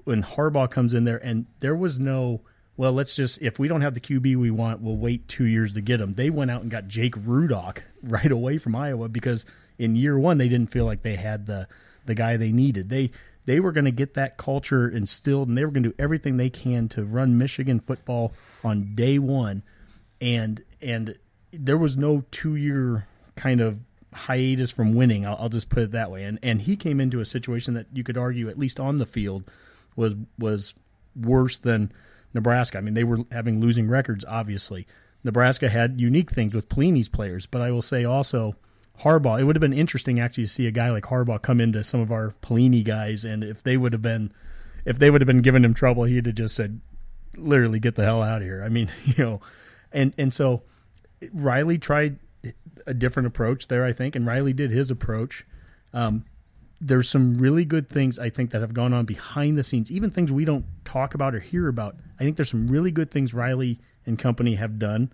[0.03, 2.41] when Harbaugh comes in there and there was no,
[2.77, 5.73] well, let's just, if we don't have the QB we want, we'll wait two years
[5.73, 6.15] to get him.
[6.15, 9.45] They went out and got Jake Rudock right away from Iowa because
[9.77, 11.67] in year one they didn't feel like they had the
[12.05, 12.89] the guy they needed.
[12.89, 13.11] They
[13.45, 16.37] they were going to get that culture instilled and they were going to do everything
[16.37, 19.63] they can to run Michigan football on day one,
[20.19, 21.17] and and
[21.51, 23.79] there was no two year kind of
[24.13, 25.25] hiatus from winning.
[25.25, 26.23] I'll, I'll just put it that way.
[26.23, 29.05] And and he came into a situation that you could argue, at least on the
[29.05, 29.43] field,
[29.95, 30.73] was was
[31.15, 31.91] worse than
[32.33, 32.77] Nebraska.
[32.77, 34.25] I mean, they were having losing records.
[34.27, 34.87] Obviously,
[35.25, 38.55] Nebraska had unique things with Pelini's players, but I will say also.
[39.01, 39.41] Harbaugh.
[39.41, 41.99] It would have been interesting actually to see a guy like Harbaugh come into some
[41.99, 44.31] of our Pelini guys, and if they would have been,
[44.85, 46.79] if they would have been giving him trouble, he'd have just said,
[47.35, 48.63] literally, get the hell out of here.
[48.63, 49.41] I mean, you know,
[49.91, 50.63] and and so
[51.33, 52.19] Riley tried
[52.85, 55.45] a different approach there, I think, and Riley did his approach.
[55.93, 56.25] Um,
[56.81, 60.11] there's some really good things I think that have gone on behind the scenes, even
[60.11, 61.95] things we don't talk about or hear about.
[62.19, 65.11] I think there's some really good things Riley and company have done,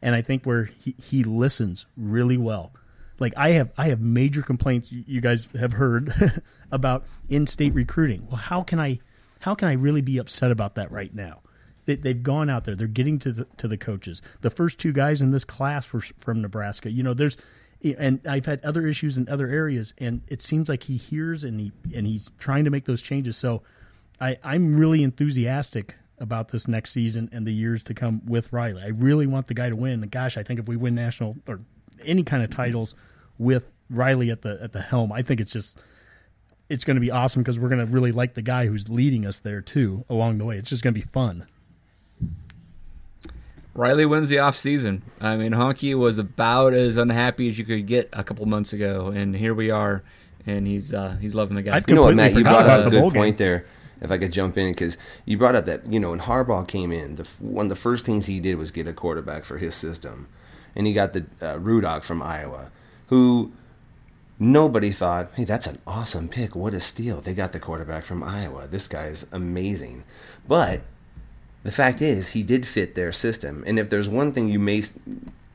[0.00, 2.72] and I think where he, he listens really well.
[3.18, 4.92] Like I have, I have major complaints.
[4.92, 8.26] You guys have heard about in-state recruiting.
[8.28, 9.00] Well, how can I,
[9.40, 11.40] how can I really be upset about that right now?
[11.88, 12.76] They, they've gone out there.
[12.76, 14.20] They're getting to the to the coaches.
[14.42, 16.90] The first two guys in this class were from Nebraska.
[16.90, 17.38] You know, there's,
[17.82, 21.58] and I've had other issues in other areas, and it seems like he hears and
[21.58, 23.38] he and he's trying to make those changes.
[23.38, 23.62] So,
[24.20, 28.82] I I'm really enthusiastic about this next season and the years to come with Riley.
[28.82, 30.02] I really want the guy to win.
[30.02, 31.60] And gosh, I think if we win national or
[32.04, 32.94] any kind of titles
[33.38, 35.78] with Riley at the at the helm, I think it's just
[36.68, 39.24] it's going to be awesome because we're going to really like the guy who's leading
[39.24, 40.58] us there too along the way.
[40.58, 41.46] It's just going to be fun.
[43.74, 45.02] Riley wins the off season.
[45.20, 49.12] I mean, Honky was about as unhappy as you could get a couple months ago,
[49.14, 50.02] and here we are,
[50.46, 51.76] and he's uh, he's loving the guy.
[51.76, 52.34] I've You know what, Matt?
[52.34, 53.22] You brought up a good bowl game.
[53.22, 53.66] point there.
[54.00, 56.92] If I could jump in, because you brought up that you know when Harbaugh came
[56.92, 59.74] in, the one of the first things he did was get a quarterback for his
[59.74, 60.28] system,
[60.76, 62.70] and he got the uh, Rudock from Iowa,
[63.08, 63.52] who
[64.38, 66.54] nobody thought, hey, that's an awesome pick.
[66.54, 67.20] What a steal!
[67.20, 68.68] They got the quarterback from Iowa.
[68.68, 70.04] This guy's amazing.
[70.46, 70.82] But
[71.64, 73.64] the fact is, he did fit their system.
[73.66, 74.82] And if there's one thing you may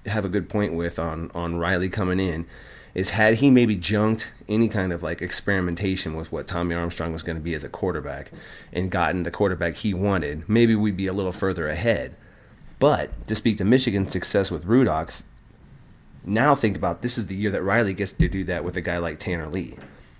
[0.05, 2.45] have a good point with on on Riley coming in,
[2.93, 7.23] is had he maybe junked any kind of like experimentation with what Tommy Armstrong was
[7.23, 8.31] going to be as a quarterback
[8.71, 12.15] and gotten the quarterback he wanted, maybe we'd be a little further ahead.
[12.79, 15.21] But to speak to Michigan's success with Rudock,
[16.25, 18.81] now think about this is the year that Riley gets to do that with a
[18.81, 19.77] guy like Tanner Lee.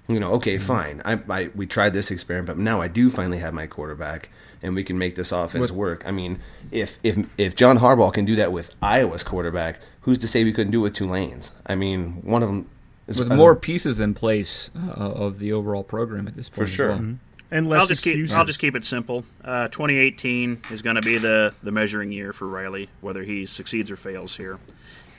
[0.07, 0.65] You know, okay, mm-hmm.
[0.65, 1.01] fine.
[1.05, 4.29] I, I we tried this experiment, but now I do finally have my quarterback,
[4.63, 6.03] and we can make this offense With- work.
[6.07, 6.39] I mean,
[6.71, 10.53] if if if John Harbaugh can do that with Iowa's quarterback, who's to say we
[10.53, 11.51] couldn't do it with Tulane's?
[11.67, 12.69] I mean, one of them
[13.07, 16.69] is with more pieces in place uh, of the overall program at this point.
[16.69, 16.89] For sure.
[16.89, 16.97] well.
[16.99, 17.13] Mm-hmm.
[17.51, 18.31] And less I'll just keep.
[18.31, 19.25] I'll just keep it simple.
[19.43, 23.91] Uh, 2018 is going to be the the measuring year for Riley, whether he succeeds
[23.91, 24.57] or fails here.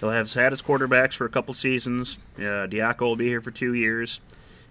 [0.00, 2.18] He'll have had his quarterbacks for a couple seasons.
[2.36, 4.20] Uh, Diaco will be here for two years.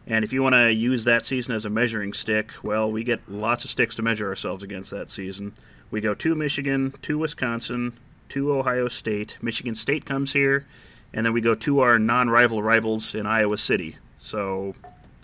[0.06, 3.22] And if you want to use that season as a measuring stick, well, we get
[3.30, 5.54] lots of sticks to measure ourselves against that season.
[5.92, 7.94] We go to Michigan, to Wisconsin,
[8.30, 9.38] to Ohio State.
[9.42, 10.66] Michigan State comes here,
[11.14, 13.98] and then we go to our non-rival rivals in Iowa City.
[14.18, 14.76] So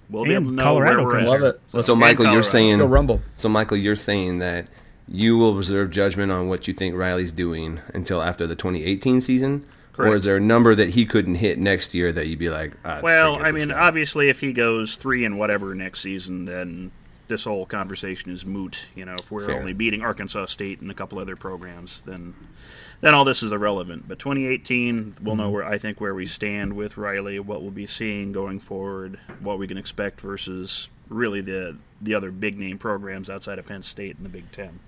[0.10, 1.30] we'll be able to know Colorado where we're comes at.
[1.30, 1.62] Love it.
[1.68, 3.22] So, Let's Michael, you're saying Rumble.
[3.36, 4.68] So, Michael, you're saying that
[5.08, 9.65] you will reserve judgment on what you think Riley's doing until after the 2018 season,
[10.08, 12.74] or is there a number that he couldn't hit next year that you'd be like,
[12.86, 13.80] ah, Well, I mean, guy.
[13.88, 16.92] obviously, if he goes three and whatever next season, then
[17.28, 18.88] this whole conversation is moot.
[18.96, 19.60] You know, if we're Fair.
[19.60, 22.34] only beating Arkansas State and a couple other programs, then
[23.02, 24.08] then all this is irrelevant.
[24.10, 25.42] But 2018, we'll Mm-hmm.
[25.42, 29.20] know where I think where we stand with Riley, what we'll be seeing going forward,
[29.40, 33.84] what we can expect versus really the the other big name programs outside of Penn
[33.84, 34.80] State and the Big Ten.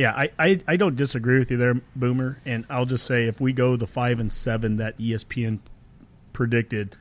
[0.00, 2.38] Yeah, I, I, I don't disagree with you there, Boomer.
[2.46, 5.58] And I'll just say if we go the five and seven that ESPN
[6.32, 6.96] predicted,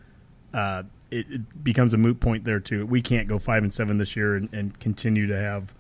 [0.53, 2.85] uh, it, it becomes a moot point there too.
[2.85, 5.73] We can't go five and seven this year and, and continue to have.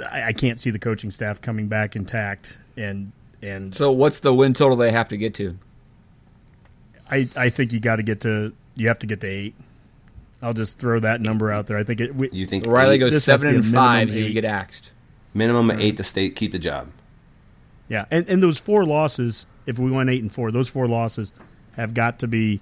[0.00, 4.34] I, I can't see the coaching staff coming back intact, and and So what's the
[4.34, 5.56] win total they have to get to?
[7.08, 9.54] I, I think you got to get to you have to get to eight.
[10.42, 11.78] I'll just throw that number out there.
[11.78, 12.16] I think it.
[12.16, 14.90] We, you think Riley goes this seven and be five, he would get axed.
[15.34, 16.90] Minimum of eight to state, keep the job.
[17.88, 21.32] Yeah, and, and those four losses, if we went eight and four, those four losses
[21.76, 22.60] have got to be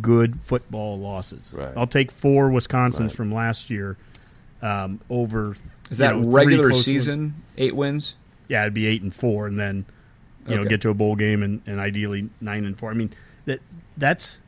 [0.00, 1.52] good football losses.
[1.56, 1.72] Right.
[1.76, 3.12] I'll take four Wisconsins Right.
[3.12, 3.96] from last year
[4.60, 5.56] um, over.
[5.90, 7.34] Is that know, regular season ones.
[7.56, 8.14] eight wins?
[8.48, 9.86] Yeah, it'd be eight and four, and then
[10.46, 12.90] you know get to a bowl game and, and ideally nine and four.
[12.90, 13.12] I mean
[13.46, 13.60] that
[13.96, 14.38] that's.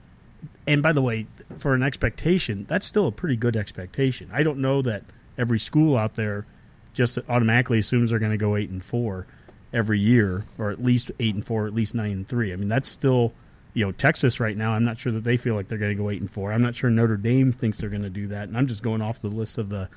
[0.66, 1.26] And by the way,
[1.58, 4.30] for an expectation, that's still a pretty good expectation.
[4.32, 5.02] I don't know that
[5.36, 6.46] every school out there
[6.94, 9.26] just automatically assumes they're going to go eight and four
[9.72, 12.52] every year, or at least eight and four, at least nine and three.
[12.52, 13.32] I mean, that's still,
[13.74, 14.72] you know, Texas right now.
[14.72, 16.52] I'm not sure that they feel like they're going to go eight and four.
[16.52, 19.00] I'm not sure Notre Dame thinks they're going to do that, and I'm just going
[19.00, 19.88] off the list of the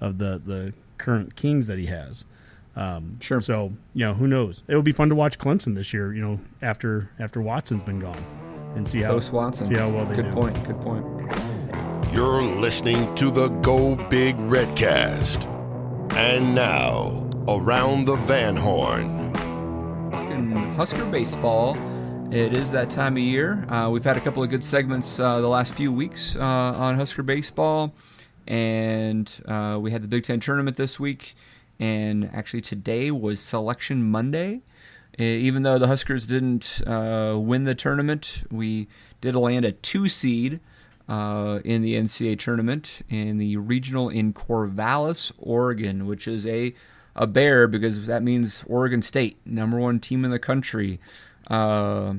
[0.00, 2.24] of the the current kings that he has.
[2.76, 3.40] Um, Sure.
[3.42, 4.62] So you know, who knows?
[4.68, 6.14] It'll be fun to watch Clemson this year.
[6.14, 8.24] You know, after after Watson's been gone,
[8.76, 9.66] and see how Post Watson.
[9.66, 10.32] see how well they Good do.
[10.32, 10.64] point.
[10.64, 11.04] Good point.
[12.14, 15.59] You're listening to the Go Big Redcast.
[16.12, 19.34] And now, around the Van Horn.
[20.74, 21.76] Husker baseball.
[22.30, 23.64] It is that time of year.
[23.68, 26.96] Uh, we've had a couple of good segments uh, the last few weeks uh, on
[26.96, 27.92] Husker baseball,
[28.46, 31.34] and uh, we had the Big Ten tournament this week.
[31.78, 34.60] And actually, today was Selection Monday.
[35.18, 38.86] Uh, Even though the Huskers didn't uh, win the tournament, we
[39.20, 40.60] did land a two seed
[41.10, 46.72] uh, in the NCAA tournament in the regional in Corvallis, Oregon, which is a
[47.16, 51.00] a bear because that means Oregon State, number one team in the country.
[51.48, 52.14] Uh,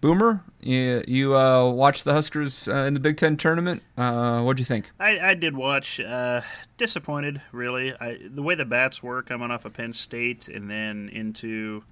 [0.00, 3.82] Boomer, you, you uh, watched the Huskers uh, in the Big Ten tournament.
[3.96, 4.90] Uh, what'd you think?
[4.98, 6.00] I, I did watch.
[6.00, 6.40] Uh,
[6.76, 7.94] disappointed, really.
[7.98, 11.84] I, the way the bats were coming off of Penn State and then into,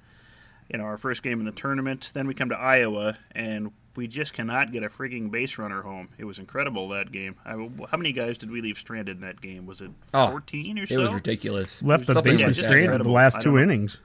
[0.69, 2.11] you know, our first game in the tournament.
[2.13, 6.09] Then we come to Iowa and we just cannot get a freaking base runner home.
[6.19, 7.37] It was incredible that game.
[7.45, 7.53] I,
[7.91, 9.67] how many guys did we leave stranded in that game?
[9.67, 10.95] Was it Oh, fourteen or so?
[11.01, 11.83] It was ridiculous.
[11.83, 13.99] Left the Something bases Yeah, like just stranded the last two innings.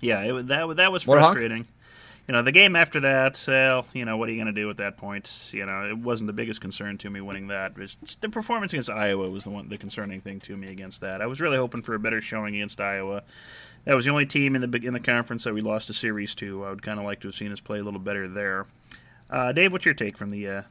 [0.00, 1.18] Yeah, it, was- that was- that was Warhawk?
[1.32, 1.66] frustrating.
[2.28, 4.68] You know, the game after that, well, you know, what are you going to do
[4.68, 5.50] at that point?
[5.52, 7.78] You know, it wasn't the biggest concern to me winning that.
[7.78, 11.22] Was the performance against Iowa was the one, the concerning thing to me against that.
[11.22, 13.22] I was really hoping for a better showing against Iowa.
[13.84, 16.34] That was the only team in the in the conference that we lost a series
[16.36, 16.64] to.
[16.64, 18.66] I would kind of like to have seen us play a little better there.
[19.30, 20.62] Uh, Dave, what's your take from the uh,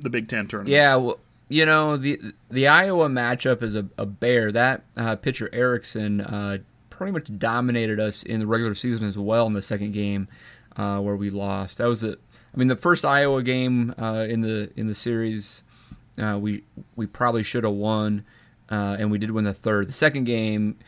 [0.00, 0.72] the Big Ten tournament?
[0.72, 1.18] Yeah, well,
[1.48, 2.18] you know the
[2.50, 4.52] the Iowa matchup is a, a bear.
[4.52, 6.58] That uh, pitcher Erickson uh,
[6.90, 10.28] pretty much dominated us in the regular season as well in the second game
[10.76, 11.78] uh, where we lost.
[11.78, 12.18] That was the
[12.54, 15.62] I mean the first Iowa game uh, in the in the series
[16.16, 16.62] we
[16.94, 18.24] we probably should have won
[18.68, 19.88] and we did win the third.
[19.88, 20.78] The second game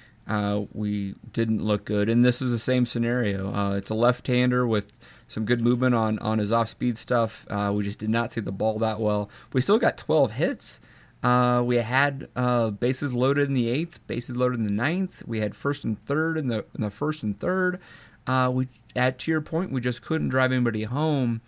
[0.73, 3.75] we didn't look good, and this was the same scenario.
[3.75, 4.93] It's a left-hander with
[5.35, 7.45] some good movement on on his off-speed stuff.
[7.51, 9.29] Uh, we just did not see the ball that well.
[9.53, 10.81] We still got 12 hits.
[11.23, 15.23] Uh, we had uh, bases loaded in the eighth, bases loaded in the ninth.
[15.27, 17.81] We had first and third in the in the first and third.
[18.27, 21.41] Uh, we at to your point, we just couldn't drive anybody home.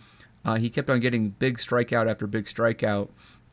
[0.43, 3.09] Uh, he kept on getting big strikeout after big strikeout.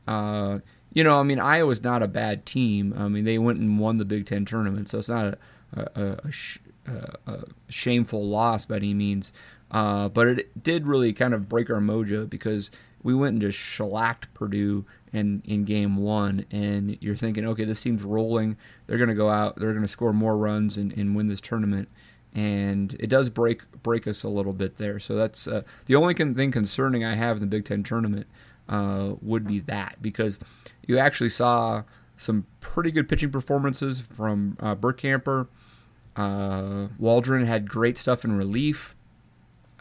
[0.07, 0.61] Uh,
[0.93, 2.95] you know, I mean, Iowa's not a bad team.
[2.97, 5.39] I mean, they went and won the Big Ten tournament, so it's not
[5.74, 9.32] a, a, a, sh- a, a shameful loss by any means.
[9.75, 12.70] Uh, but it did really kind of break our mojo because
[13.03, 17.83] we went and just shellacked Purdue in, in game one, and you're thinking, okay, this
[17.83, 18.57] team's rolling.
[18.87, 19.57] They're going to go out.
[19.57, 21.89] They're going to score more runs and, and win this tournament
[22.37, 24.99] and it does break break us a little bit there.
[24.99, 28.27] So that's uh, the only con- thing concerning I have in the Big Ten tournament.
[28.68, 30.39] uh, would be that because
[30.87, 31.83] you actually saw
[32.16, 35.49] some pretty good pitching performances from uh, Burkamper.
[36.16, 38.93] Uh, Waldron had great stuff in relief.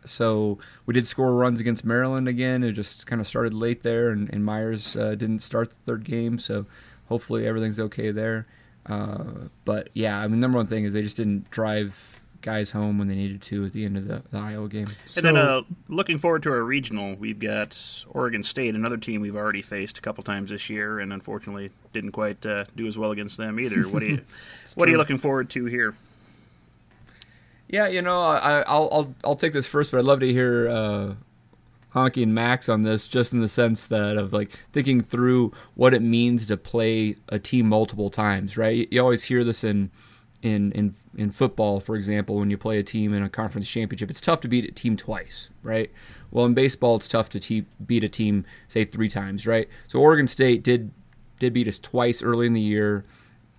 [0.06, 2.64] So we did score runs against Maryland again.
[2.64, 6.04] It just kind of started late there, and, and Meyers uh, didn't start the third
[6.04, 6.40] game.
[6.40, 6.66] So
[7.10, 8.48] hopefully everything's okay there.
[8.86, 13.00] Uh, but yeah, I mean, number one thing is they just didn't drive guys home
[13.00, 14.86] when they needed to at the end of the, the Iowa game.
[15.16, 19.36] and then uh, looking forward to our regional, we've got Oregon State, another team we've
[19.36, 23.12] already faced a couple times this year, and unfortunately didn't quite uh, do as well
[23.12, 23.84] against them either.
[23.84, 24.22] What are you
[24.76, 25.94] What are you looking forward to here?
[27.74, 30.70] Yeah, you know, I, I'll I'll I'll take this first, but I'd love to hear
[30.70, 31.16] uh,
[31.96, 35.92] Honky and Max on this, just in the sense that of like thinking through what
[35.96, 38.88] it means to play a team multiple times, right?
[38.92, 39.90] You always hear this in
[40.44, 44.12] in in in football, for example, when you play a team in a conference championship,
[44.12, 45.90] it's tough to beat a team twice, right?
[46.30, 49.68] Well, in baseball, it's tough to te- beat a team say three times, right?
[49.88, 50.92] So Oregon State did
[51.40, 53.04] did beat us twice early in the year,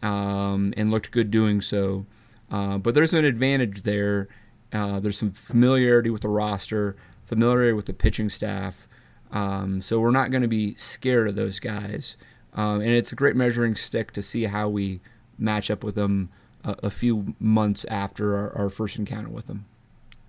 [0.03, 2.07] um, and looked good doing so.
[2.51, 4.29] Uh, but there's an advantage there.
[4.73, 8.87] Uh, there's some familiarity with the roster, familiarity with the pitching staff.
[9.31, 12.17] Um, so we're not going to be scared of those guys.
[12.55, 15.01] Um, and it's a great measuring stick to see how we
[15.39, 16.31] match up with them
[16.63, 19.67] a, a few months after our, our, first encounter with them.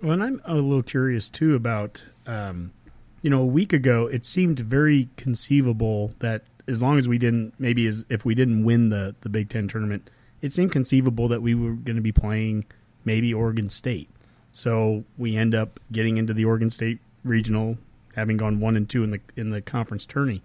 [0.01, 2.74] Well, and I'm a little curious too about, um,
[3.22, 7.53] you know, a week ago it seemed very conceivable that as long as we didn't,
[7.59, 10.09] maybe as if we didn't win the the Big Ten tournament,
[10.46, 12.66] it's inconceivable that we were going to be playing
[13.04, 14.10] maybe Oregon State.
[14.52, 17.80] So we end up getting into the Oregon State regional,
[18.16, 20.43] having gone one and two in the in the conference tourney.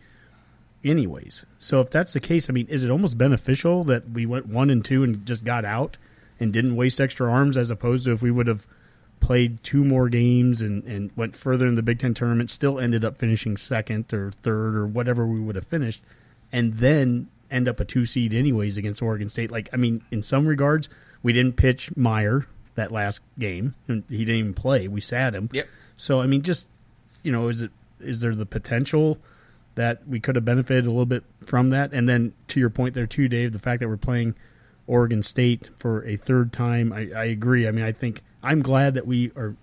[0.83, 4.47] Anyways, so if that's the case, I mean, is it almost beneficial that we went
[4.47, 5.99] one and two and just got out
[6.41, 8.67] and didn't waste extra arms, as opposed to if we would have
[9.21, 13.05] played two more games and, and went further in the Big Ten tournament, still ended
[13.05, 16.01] up finishing second or third or whatever we would have finished,
[16.51, 19.51] and then end up a two seed anyways against Oregon State.
[19.51, 20.89] Like, I mean, in some regards,
[21.23, 24.89] we didn't pitch Meyer that last game, and he didn't even play.
[24.89, 25.51] We sat him.
[25.53, 25.69] Yep.
[25.97, 26.67] So, I mean, just
[27.23, 27.71] you know, is it
[28.01, 29.19] is there the potential
[29.75, 31.93] that we could have benefited a little bit from that?
[31.93, 34.35] And then to your point there too, Dave, the fact that we're playing
[34.87, 37.69] Oregon State for a third time, I, I agree.
[37.69, 39.57] I mean, I think I'm glad that we are.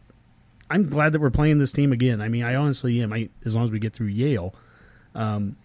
[0.70, 2.22] I'm glad that we're playing this team again.
[2.22, 3.14] I mean, I honestly am.
[3.14, 4.54] I, as long as we get through Yale,
[5.16, 5.56] um,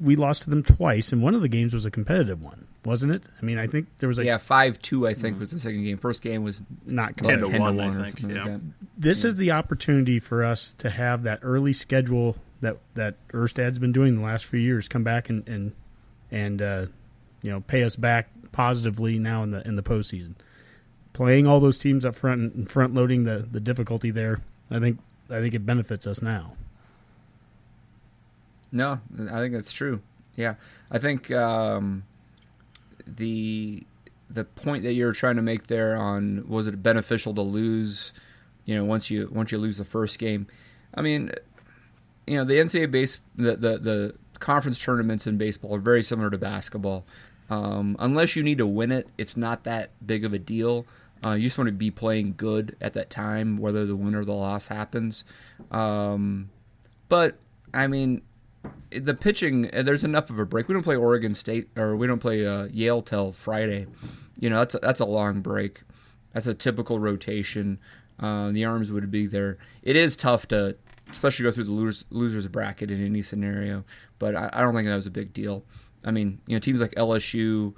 [0.00, 3.12] we lost to them twice, and one of the games was a competitive one, wasn't
[3.12, 3.22] it?
[3.40, 5.06] I mean, I think there was a yeah five two.
[5.06, 5.98] I think was the second game.
[5.98, 8.18] First game was not ten to, 10 one, I think.
[8.18, 8.58] something like Yeah.
[8.96, 13.92] This is the opportunity for us to have that early schedule that that Erstad's been
[13.92, 14.88] doing the last few years.
[14.88, 15.72] Come back and and
[16.30, 16.86] and uh,
[17.42, 20.34] you know pay us back positively now in the in the postseason.
[21.12, 24.98] Playing all those teams up front and front loading the the difficulty there, I think
[25.28, 26.54] I think it benefits us now.
[28.72, 29.00] No,
[29.30, 30.00] I think that's true.
[30.34, 30.54] Yeah,
[30.90, 32.04] I think um,
[33.06, 33.86] the
[34.30, 38.12] the point that you're trying to make there on was it beneficial to lose?
[38.64, 40.46] You know, once you once you lose the first game,
[40.94, 41.32] I mean,
[42.26, 46.30] you know, the NCAA base the the, the conference tournaments in baseball are very similar
[46.30, 47.04] to basketball.
[47.50, 50.86] Um, unless you need to win it, it's not that big of a deal.
[51.24, 54.24] Uh, you just want to be playing good at that time, whether the win or
[54.24, 55.22] the loss happens.
[55.70, 56.50] Um,
[57.08, 57.36] but
[57.74, 58.22] I mean,
[58.90, 60.68] the pitching there's enough of a break.
[60.68, 63.86] We don't play Oregon State or we don't play uh, Yale till Friday.
[64.38, 65.82] You know that's a, that's a long break.
[66.32, 67.78] That's a typical rotation.
[68.18, 69.58] Uh, the arms would be there.
[69.82, 70.76] It is tough to,
[71.10, 73.84] especially go through the losers, losers bracket in any scenario.
[74.18, 75.64] But I, I don't think that was a big deal.
[76.04, 77.74] I mean, you know, teams like LSU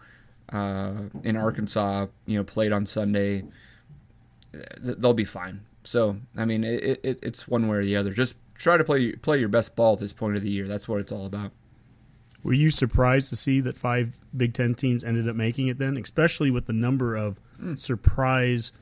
[0.52, 3.44] uh, in Arkansas, you know, played on Sunday.
[4.78, 5.62] They'll be fine.
[5.84, 8.12] So I mean, it, it, it's one way or the other.
[8.12, 8.34] Just
[8.64, 10.66] try to play play your best ball at this point of the year.
[10.66, 11.52] That's what it's all about.
[12.42, 15.96] Were you surprised to see that five Big Ten teams ended up making it then,
[15.96, 17.76] especially with the number of Hmm.
[17.76, 18.72] surprise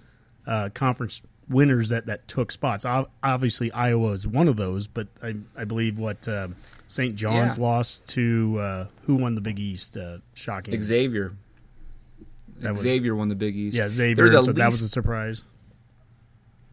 [0.46, 2.84] uh, conference winners that, that took spots?
[2.86, 6.48] Ob- Obviously, Iowa is one of those, but I, I believe what uh,
[6.88, 7.14] St.
[7.14, 7.62] John's Yeah.
[7.62, 9.96] lost to uh, who won the Big East?
[9.96, 10.80] Uh, shocking.
[10.82, 11.34] Xavier.
[12.60, 13.76] That was- Xavier won the Big East.
[13.76, 14.28] Yeah, Xavier.
[14.28, 15.42] So that was a surprise.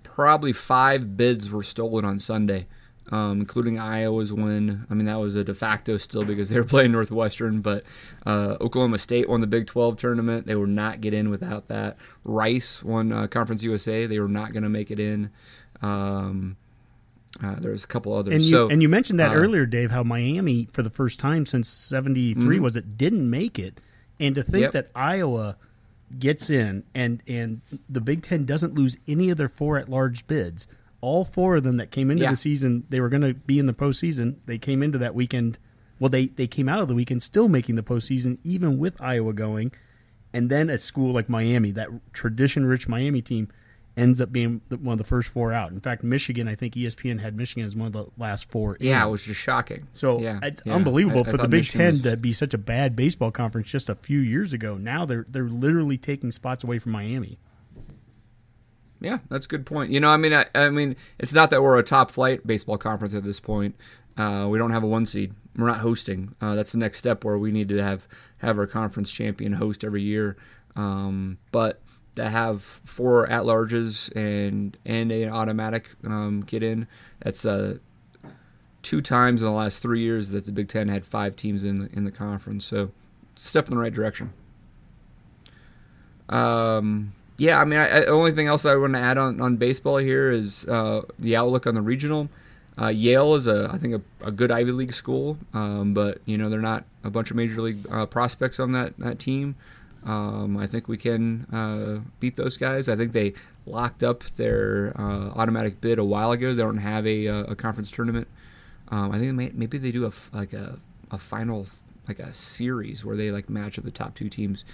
[0.03, 2.65] probably five bids were stolen on Sunday,
[3.11, 4.85] um, including Iowa's win.
[4.89, 7.83] I mean, that was a de facto still because they were playing Northwestern, but
[8.25, 10.45] uh, Oklahoma State won the Big 12 tournament.
[10.45, 11.97] They would not get in without that.
[12.23, 14.05] Rice won uh, Conference USA.
[14.05, 15.31] They were not going to make it in.
[15.81, 16.57] Um,
[17.43, 18.33] uh, there's a couple others.
[18.33, 21.19] And you, so, and you mentioned that uh, earlier, Dave, how Miami, for the first
[21.19, 23.79] time since 73, was it, didn't make it.
[24.19, 24.61] And to think Mm-hmm.
[24.63, 24.71] Yep.
[24.73, 25.55] that Iowa
[26.17, 30.27] gets in and, and the Big Ten doesn't lose any of their four at large
[30.27, 30.67] bids.
[31.01, 32.31] All four of them that came into Yeah.
[32.31, 34.35] the season, they were going to be in the postseason.
[34.45, 35.57] They came into that weekend.
[35.99, 39.33] Well, they they came out of the weekend still making the postseason, even with Iowa
[39.33, 39.71] going.
[40.33, 43.47] And then at school like Miami, that tradition-rich Miami team
[43.97, 45.71] ends up being the- one of the first four out.
[45.71, 48.77] In fact, Michigan, I think ESPN had Michigan as one of the last four.
[48.79, 49.07] Yeah, in.
[49.07, 49.87] it was just shocking.
[49.91, 50.75] So yeah, it's yeah.
[50.75, 53.31] unbelievable I- I for the Big Michigan Ten was- to be such a bad baseball
[53.31, 54.77] conference just a few years ago.
[54.77, 57.39] Now they're they're literally taking spots away from Miami.
[59.01, 59.91] Yeah, that's a good point.
[59.91, 62.77] You know, I mean, I, I mean, it's not that we're a top flight baseball
[62.77, 63.75] conference at this point.
[64.17, 65.33] Uh, we don't have a one seed.
[65.55, 66.35] We're not hosting.
[66.41, 68.07] Uh, that's the next step where we need to have
[68.39, 70.35] have our conference champion host every year.
[70.75, 71.81] Um, but
[72.15, 76.87] to have four at larges and and an automatic um, get in,
[77.21, 77.77] that's uh,
[78.81, 81.79] two times in the last three years that the Big Ten had five teams in
[81.79, 82.65] the, in the conference.
[82.65, 82.91] So,
[83.35, 84.33] step in the right direction.
[86.27, 89.55] Um, yeah, I mean, I, the only thing else I want to add on, on
[89.55, 92.29] baseball here is uh, the outlook on the regional.
[92.79, 96.37] Uh, Yale is a, I think, a, a good Ivy League school, um, but you
[96.37, 99.55] know they're not a bunch of major league uh, prospects on that that team.
[100.05, 102.87] Um, I think we can uh, beat those guys.
[102.87, 103.33] I think they
[103.65, 106.53] locked up their uh, automatic bid a while ago.
[106.53, 108.27] They don't have a, uh, a conference tournament.
[108.89, 110.79] Um, I think may, maybe they do a like a,
[111.11, 111.67] a final
[112.07, 114.65] like a series where they like match up the top two teams,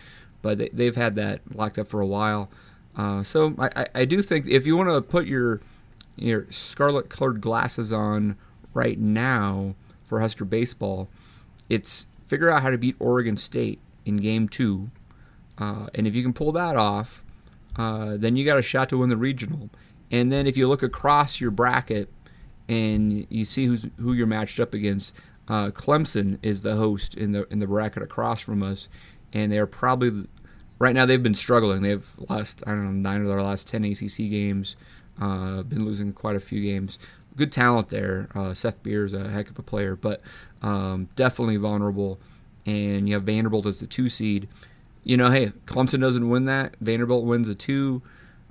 [0.46, 2.52] but they, they've had that locked up for a while.
[2.96, 5.60] Uh, so I, I, do think if you want to put your
[6.18, 8.38] your scarlet colored glasses on
[8.76, 9.74] right now
[10.06, 11.10] for Husker baseball,
[11.68, 14.92] it's figure out how to beat Oregon State in game two.
[15.58, 17.24] Uh, and if you can pull that off,
[17.76, 19.72] uh, then you got a shot to win the regional.
[20.12, 22.08] And then if you look across your bracket
[22.70, 25.12] and you see who's who you're matched up against,
[25.48, 28.88] uh, Clemson is the host in the in the bracket across from us,
[29.34, 30.28] and they're probably
[30.80, 31.82] right now they've been struggling.
[31.82, 34.76] They've lost I don't know nine of their last ten ACC games.
[35.20, 36.98] Uh, been losing quite a few games.
[37.38, 38.30] Good talent there.
[38.36, 40.22] Uh, Seth Beer's a heck of a player, but
[40.62, 42.20] um, definitely vulnerable.
[42.66, 44.48] And you have Vanderbilt as the two seed.
[45.04, 46.76] You know, hey, Clemson doesn't win that.
[46.82, 48.02] Vanderbilt wins a two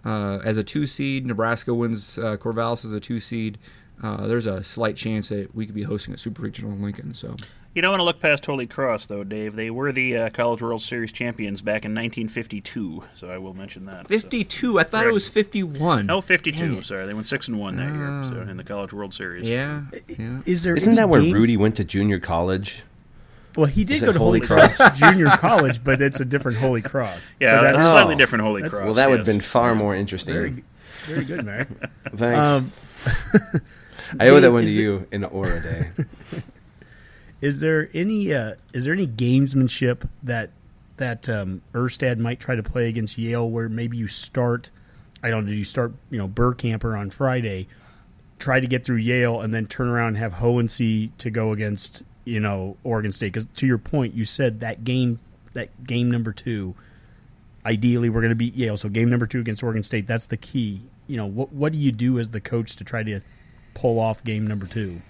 [0.04, 1.26] uh, as a two seed.
[1.26, 3.58] Nebraska wins uh, Corvallis as a two seed.
[4.02, 7.14] Uh, there's a slight chance that we could be hosting a super regional in Lincoln.
[7.14, 7.36] So
[7.74, 9.56] You don't want to look past Holy Cross, though, Dave.
[9.56, 13.86] They were the uh, College World Series champions back in 1952, so I will mention
[13.86, 14.02] that.
[14.02, 14.78] so- 52.
[14.78, 16.06] I thought it was 51.
[16.06, 16.82] No, 52.
[16.82, 19.50] Sorry, they went six and one that year, so in the College World Series.
[19.50, 19.82] Yeah.
[20.06, 20.38] yeah.
[20.46, 22.84] Is there Isn't that where games- Rudy went to junior college?
[23.56, 24.76] Well, he did Is go to Holy Holy Cross?
[24.78, 27.24] Cross Junior College, but it's a different Holy Cross.
[27.38, 27.92] Yeah, But that's that's Oh.
[27.92, 28.82] slightly different Holy Cross.
[28.82, 30.34] Well, that would have been far more interesting.
[30.34, 30.64] very,
[31.06, 31.66] very good, man.
[32.16, 32.48] Thanks.
[32.48, 32.72] Um,
[34.20, 35.90] I owe that one to you in Aura Day.
[37.44, 40.48] Is there any uh, is there any gamesmanship that
[40.96, 44.70] that um, Erstad might try to play against Yale, where maybe you start,
[45.22, 47.68] I don't know, you start you know Burkamper on Friday,
[48.38, 52.02] try to get through Yale, and then turn around and have Hohensee to go against
[52.24, 53.34] you know Oregon State?
[53.34, 55.20] Because to your point, you said that game
[55.52, 56.74] that game number two,
[57.66, 60.38] ideally we're going to beat Yale, so game number two against Oregon State, that's the
[60.38, 60.80] key.
[61.06, 63.20] You know what what do you do as the coach to try to
[63.74, 65.02] pull off game number two?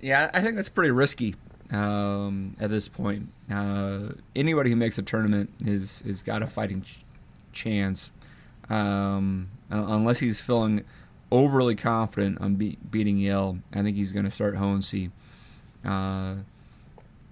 [0.00, 1.34] Yeah, I think that's pretty risky
[1.70, 3.28] um, at this point.
[3.52, 7.04] Uh, anybody who makes a tournament is is got a fighting ch-
[7.52, 8.10] chance,
[8.68, 10.84] um, unless he's feeling
[11.32, 13.58] overly confident on be- beating Yale.
[13.74, 15.10] I think he's going to start Hohensee,
[15.84, 16.36] uh,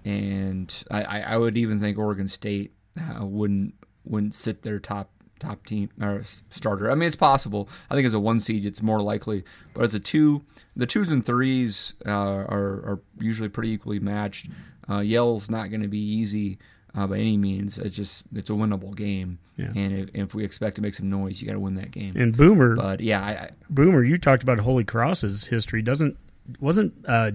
[0.03, 5.09] and I, I, I would even think Oregon State uh, wouldn't wouldn't sit their top
[5.45, 6.89] top team or starter.
[6.91, 7.69] I mean, it's possible.
[7.89, 9.43] I think as a one seed, it's more likely,
[9.73, 10.43] but as a two,
[10.75, 14.47] the twos and threes uh, are are usually pretty equally matched.
[14.89, 16.57] Uh, Yale's not going to be easy
[16.95, 17.77] uh, by any means.
[17.77, 19.71] It's just it's a winnable game, Yeah.
[19.75, 22.15] and if, if we expect to make some noise, you got to win that game.
[22.15, 25.81] And Boomer, but yeah, I, I, Boomer, you talked about Holy Cross's history.
[25.81, 26.17] Doesn't
[26.59, 27.31] wasn't uh,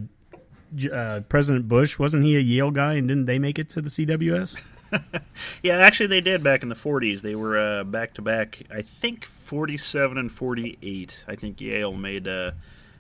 [0.93, 3.91] uh, President Bush wasn't he a Yale guy and didn't they make it to the
[3.91, 4.80] CWS?
[5.63, 7.23] Yeah, actually, they did back in the 40s.
[7.23, 11.25] They were uh, back to back, I think 47 and 48.
[11.29, 12.53] I think Yale made uh,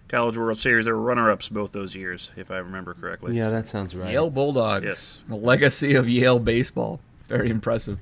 [0.09, 0.84] College World Series.
[0.86, 3.36] They were runner ups both those years, if I remember correctly.
[3.36, 4.12] yeah, that sounds right.
[4.12, 4.84] Yale Bulldogs.
[4.84, 5.22] Yes.
[5.28, 7.01] The legacy of Yale baseball.
[7.28, 7.99] Very impressive.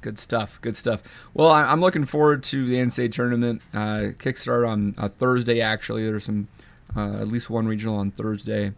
[0.00, 0.60] Good stuff.
[0.60, 1.02] Good stuff.
[1.32, 3.62] Well, I, I'm looking forward to the NCAA tournament.
[3.72, 5.60] Uh, kickstart on uh, Thursday.
[5.60, 6.48] Actually, there's some
[6.96, 8.72] uh, at least one regional on Thursday.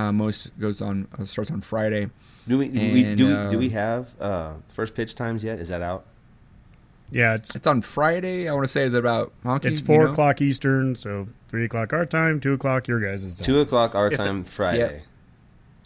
[0.00, 2.08] Uh, most goes on uh, starts on Friday.
[2.48, 5.58] Do we, do we do, uh, do we have uh, first pitch times yet?
[5.58, 6.06] Is that out?
[7.10, 8.48] yeah, it's It's on Friday.
[8.48, 9.66] I want to say is it about honky?
[9.66, 10.12] it's you four know?
[10.12, 13.44] o'clock Eastern, so three o'clock our time, two o'clock your guys' time.
[13.44, 15.02] Two o'clock our If the- time Friday.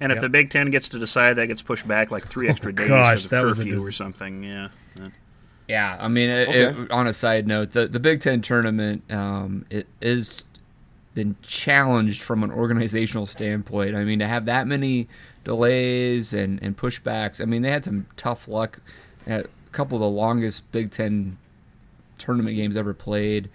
[0.01, 0.23] And if Yep.
[0.23, 3.09] the Big Ten gets to decide, that gets pushed back like three extra days gosh,
[3.11, 4.43] because of that was a curfew dis- or something.
[4.45, 4.69] Yeah.
[4.97, 5.07] Yeah.
[5.69, 6.83] Yeah, I mean, it, Okay.
[6.83, 10.43] it, on a side note, the the Big Ten tournament um, it is
[11.15, 13.95] been challenged from an organizational standpoint.
[13.95, 15.09] I mean, to have that many
[15.45, 17.41] delays and, and pushbacks.
[17.41, 18.81] I mean, they had some tough luck
[19.27, 21.39] at a couple of the longest Big Ten
[22.19, 23.49] tournament games ever played,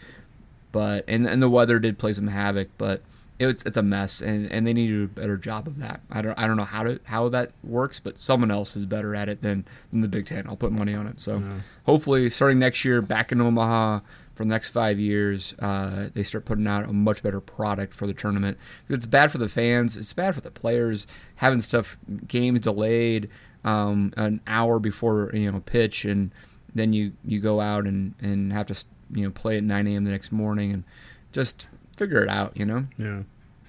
[0.71, 3.01] but and and the weather did play some havoc, but.
[3.41, 6.01] It's, it's a mess, and, and they need to do a better job of that.
[6.11, 9.15] I don't I don't know how to how that works, but someone else is better
[9.15, 10.45] at it than, than the Big Ten.
[10.45, 11.21] I'll put money on it.
[11.21, 11.41] So
[11.85, 14.01] hopefully, starting next year, back in Omaha
[14.39, 18.07] for the next five years, uh, they start putting out a much better product for
[18.07, 18.57] the tournament.
[18.87, 19.97] It's bad for the fans.
[19.97, 23.29] It's bad for the players having stuff games delayed
[23.65, 26.31] um, an hour before you know pitch, and
[26.73, 28.75] then you, you go out and, and have to
[29.13, 30.05] you know play at 9 a.m.
[30.05, 30.85] the next morning, and
[31.33, 31.67] just
[31.97, 32.55] figure it out.
[32.55, 32.85] You know.
[32.95, 33.23] Yeah.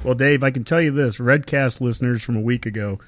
[0.05, 3.01] Well, Dave, I can tell you this: Redcast listeners from a week ago,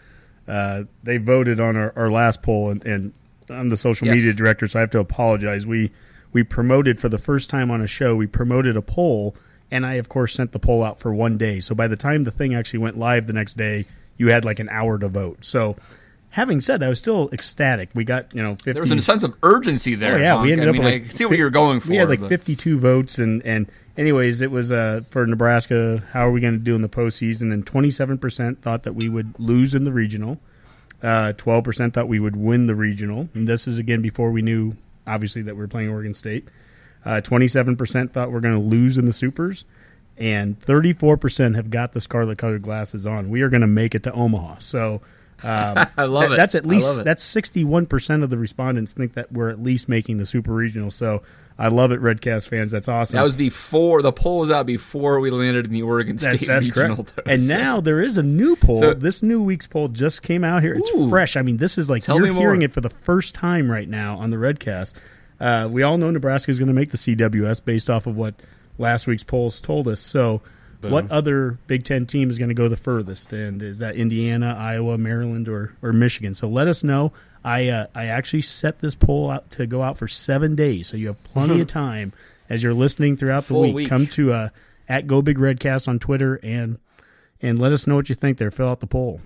[0.48, 3.12] uh, they voted on our, our last poll, and, and
[3.48, 4.16] I'm the social Yes.
[4.16, 5.64] media director, so I have to apologize.
[5.64, 5.92] We
[6.32, 8.14] we promoted for the first time on a show.
[8.16, 9.34] We promoted a poll,
[9.70, 11.60] and I of course sent the poll out for one day.
[11.60, 13.84] So by the time the thing actually went live the next day,
[14.16, 15.44] you had like an hour to vote.
[15.44, 15.76] So.
[16.36, 17.90] Having said that, I was still ecstatic.
[17.94, 20.14] We got you know 50, There was a sense of urgency there.
[20.14, 20.44] Oh yeah, Honk.
[20.46, 21.90] we ended I up mean, with I like see what you're going for.
[21.90, 26.02] We had like but- 52 votes, and and anyways, it was uh for Nebraska.
[26.14, 27.52] How are we going to do in the postseason?
[27.52, 30.40] And 27 percent thought that we would lose in the regional.
[31.02, 34.40] Uh, 12 percent thought we would win the regional, and this is again before we
[34.40, 34.74] knew
[35.06, 36.48] obviously that we are playing Oregon State.
[37.04, 39.64] Uh, 27 percent thought we're going to lose in the supers.
[40.18, 43.30] And 34% have got the scarlet colored glasses on.
[43.30, 44.58] We are going to make it to Omaha.
[44.58, 45.00] So,
[45.44, 46.36] um, I love that- it.
[46.36, 49.88] That's at least that's sixty one percent of the respondents think that we're at least
[49.88, 50.90] making the super regional.
[50.90, 51.22] So
[51.58, 52.72] I love it, Redcast fans.
[52.72, 53.16] That's awesome.
[53.18, 56.46] That was before the poll was out before we landed in the Oregon That- State
[56.48, 56.96] that's regional.
[56.96, 57.12] correct.
[57.16, 58.76] though, And so- now there is a new poll.
[58.76, 60.74] So- this new week's poll just came out here.
[60.74, 61.08] It's Ooh.
[61.10, 61.36] fresh.
[61.36, 64.30] I mean, this is like you're hearing it for the first time right now on
[64.30, 64.94] the Redcast.
[65.40, 68.34] Uh, we all know Nebraska is going to make the CWS based off of what
[68.78, 70.00] last week's polls told us.
[70.00, 70.40] So,
[70.90, 73.32] what other Big Ten team is going to go the furthest?
[73.32, 76.34] And is that Indiana, Iowa, Maryland, or or Michigan?
[76.34, 77.12] So let us know.
[77.44, 80.96] I uh, I actually set this poll out to go out for seven days, so
[80.96, 82.12] you have plenty of time
[82.48, 83.74] as you're listening throughout the week.
[83.74, 83.88] week.
[83.88, 84.48] Come to uh,
[84.88, 86.78] at Go Big Redcast on Twitter and
[87.40, 88.50] and let us know what you think there.
[88.50, 89.20] Fill out the poll.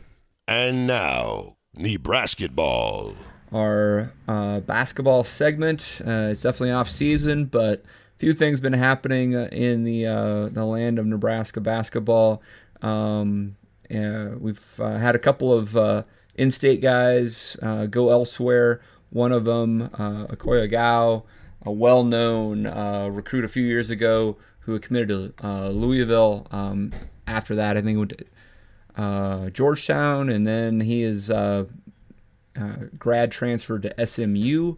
[0.48, 3.14] And now, Nebraska ball.
[3.52, 6.00] our uh, basketball segment.
[6.00, 7.84] Uh, it's definitely off season, but a
[8.18, 12.42] few things been happening uh, in the uh, the land of Nebraska basketball.
[12.82, 13.56] Um,
[13.94, 16.02] uh, we've uh, had a couple of uh,
[16.34, 18.80] in-state guys uh, go elsewhere.
[19.10, 21.22] One of them, uh, Akoy Agau,
[21.64, 26.46] a well-known uh, recruit a few years ago who committed to uh, Louisville.
[26.50, 26.92] Um,
[27.26, 31.64] after that, I think went to uh, Georgetown, and then he is uh,
[32.58, 34.74] uh, grad transferred to SMU.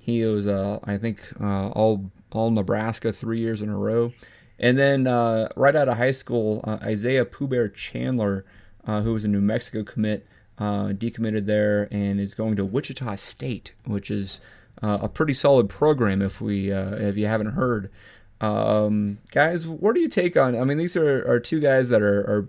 [0.00, 4.12] He was, uh, I think, uh, all all Nebraska three years in a row,
[4.58, 8.44] and then uh, right out of high school, uh, Isaiah Pooh Chandler,
[8.86, 10.26] uh, who was a New Mexico commit,
[10.58, 14.40] uh, decommitted there and is going to Wichita State, which is
[14.82, 16.22] uh, a pretty solid program.
[16.22, 17.90] If we uh, if you haven't heard,
[18.40, 20.58] um, guys, what do you take on?
[20.58, 22.48] I mean, these are, are two guys that are, are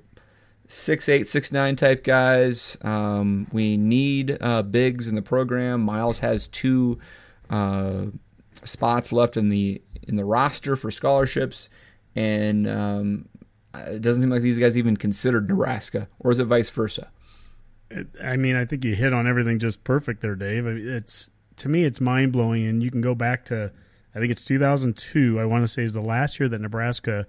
[0.67, 2.77] six eight six nine type guys.
[2.81, 4.37] Um, we need
[4.71, 5.81] bigs in the program.
[5.81, 6.99] Miles has two
[8.65, 11.69] spots left in the in the roster for scholarships,
[12.15, 13.27] and um,
[13.73, 17.11] it doesn't seem like these guys even considered Nebraska, or is it vice versa?
[18.23, 20.65] I mean, I think you hit on everything just perfect there, Dave.
[20.65, 23.71] I mean, it's to me, it's mind blowing, and you can go back to,
[24.13, 25.39] I think it's 2002.
[25.39, 27.25] I want to say is the last year that Nebraska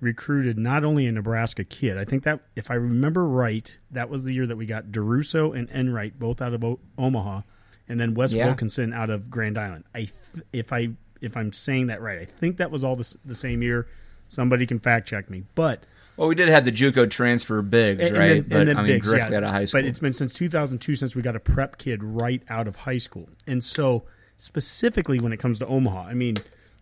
[0.00, 1.98] recruited not only a Nebraska kid.
[1.98, 5.54] I think that if I remember right, that was the year that we got Deruso
[5.56, 7.42] and Enright both out of o- Omaha,
[7.88, 8.46] and then Wes Yeah.
[8.46, 9.84] Wilkinson out of Grand Island.
[9.94, 10.10] I
[10.52, 13.62] if I if I'm saying that right, I think that was all the, the same
[13.62, 13.86] year.
[14.28, 15.82] Somebody can fact check me, but
[16.16, 18.28] Well, we did have the JUCO transfer bigs, and- and right?
[18.28, 19.36] then- but and then I mean, Biggs, directly yeah.
[19.38, 19.80] out of high school.
[19.82, 22.98] But it's been since 2002 since we got a prep kid right out of high
[22.98, 23.28] school.
[23.46, 24.04] And so,
[24.36, 26.36] specifically when it comes to Omaha, I mean,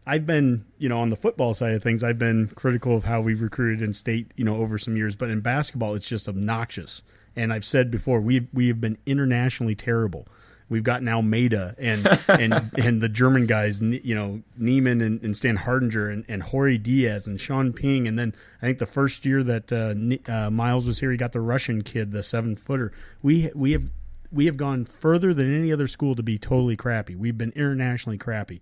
[0.07, 3.21] I've been, you know, on the football side of things, I've been critical of how
[3.21, 5.17] we've recruited in state, you know, over some years.
[5.17, 7.03] But in basketball, it's just obnoxious.
[7.37, 10.27] And I've said before, we we have been internationally terrible.
[10.69, 16.13] We've gotten Almeida and and and the German guys, you know, Neiman and, and Standhardinger
[16.13, 18.07] and, and Jorge Diaz and Sean Ping.
[18.07, 21.33] And then I think the first year that uh, uh, Miles was here, he got
[21.33, 22.93] the Russian kid, the seven footer.
[23.23, 23.91] We we have
[24.31, 27.15] we have gone further than any other school to be totally crappy.
[27.15, 28.61] We've been internationally crappy.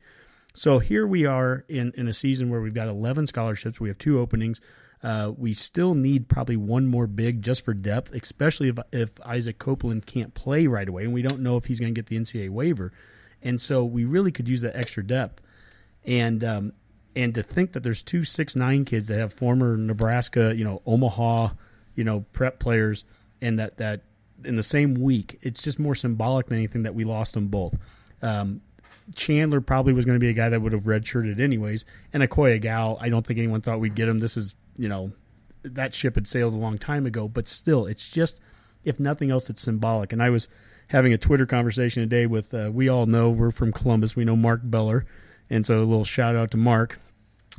[0.55, 3.79] So here we are in, in a season where we've got 11 scholarships.
[3.79, 4.61] We have two openings.
[5.03, 9.59] Uh, we still need probably one more big just for depth, especially if, if Isaac
[9.59, 12.17] Copeland can't play right away, and we don't know if he's going to get the
[12.19, 12.93] NCAA waiver.
[13.43, 15.41] and so we really could use that extra depth.
[16.05, 16.73] And um,
[17.15, 20.83] and to think that there's two six nine kids that have former Nebraska, you know,
[20.87, 21.51] Omaha,
[21.95, 23.05] you know, prep players,
[23.41, 24.03] and that that
[24.45, 27.77] in the same week, it's just more symbolic than anything that we lost them both.
[28.23, 28.61] Um,
[29.15, 32.61] Chandler probably was going to be a guy that would have redshirted anyways, and Akoy
[32.61, 34.19] Agau, I don't think anyone thought we'd get him.
[34.19, 35.13] This is, you know,
[35.63, 38.39] that ship had sailed a long time ago, but still, it's just,
[38.85, 40.13] if nothing else, it's symbolic.
[40.13, 40.49] And I was
[40.89, 44.37] having a Twitter conversation today with, uh, we all know we're from Columbus, we know
[44.37, 45.05] Mark Beller,
[45.51, 47.01] and so a little shout out to Mark,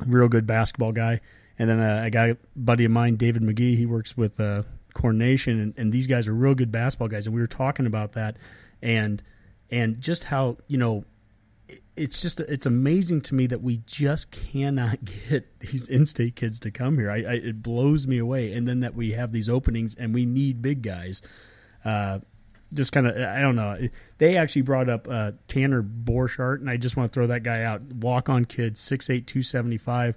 [0.06, 1.20] real good basketball guy.
[1.58, 4.62] And then uh, a guy, buddy of mine, David McGee, he works with uh,
[4.94, 7.26] Coronation, and, and these guys are real good basketball guys.
[7.26, 8.36] And we were talking about that,
[8.80, 9.22] and
[9.70, 11.04] and just how you know
[11.96, 14.98] it's just it's amazing to me that we just cannot
[15.28, 17.10] get these in-state kids to come here.
[17.10, 20.24] I, I, it blows me away, and then that we have these openings and we
[20.24, 21.22] need big guys.
[21.84, 22.20] Uh,
[22.72, 23.88] just kind of I don't know.
[24.18, 27.62] They actually brought up uh, Tanner Borchardt, and I just want to throw that guy
[27.62, 27.82] out.
[27.82, 30.16] Walk on kid, 6'8", 275.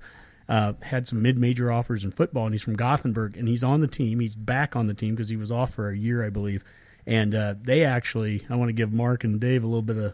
[0.50, 3.88] Uh, had some mid-major offers in football, and he's from Gothenburg, and he's on the
[3.88, 4.20] team.
[4.20, 6.62] He's back on the team because he was off for a year, I believe.
[7.08, 10.14] And uh, they actually, I want to give Mark and Dave a little bit of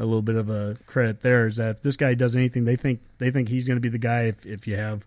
[0.00, 3.00] a little bit of a credit there is that this guy does anything, they think
[3.18, 4.22] they think he's going to be the guy.
[4.22, 5.04] If if you have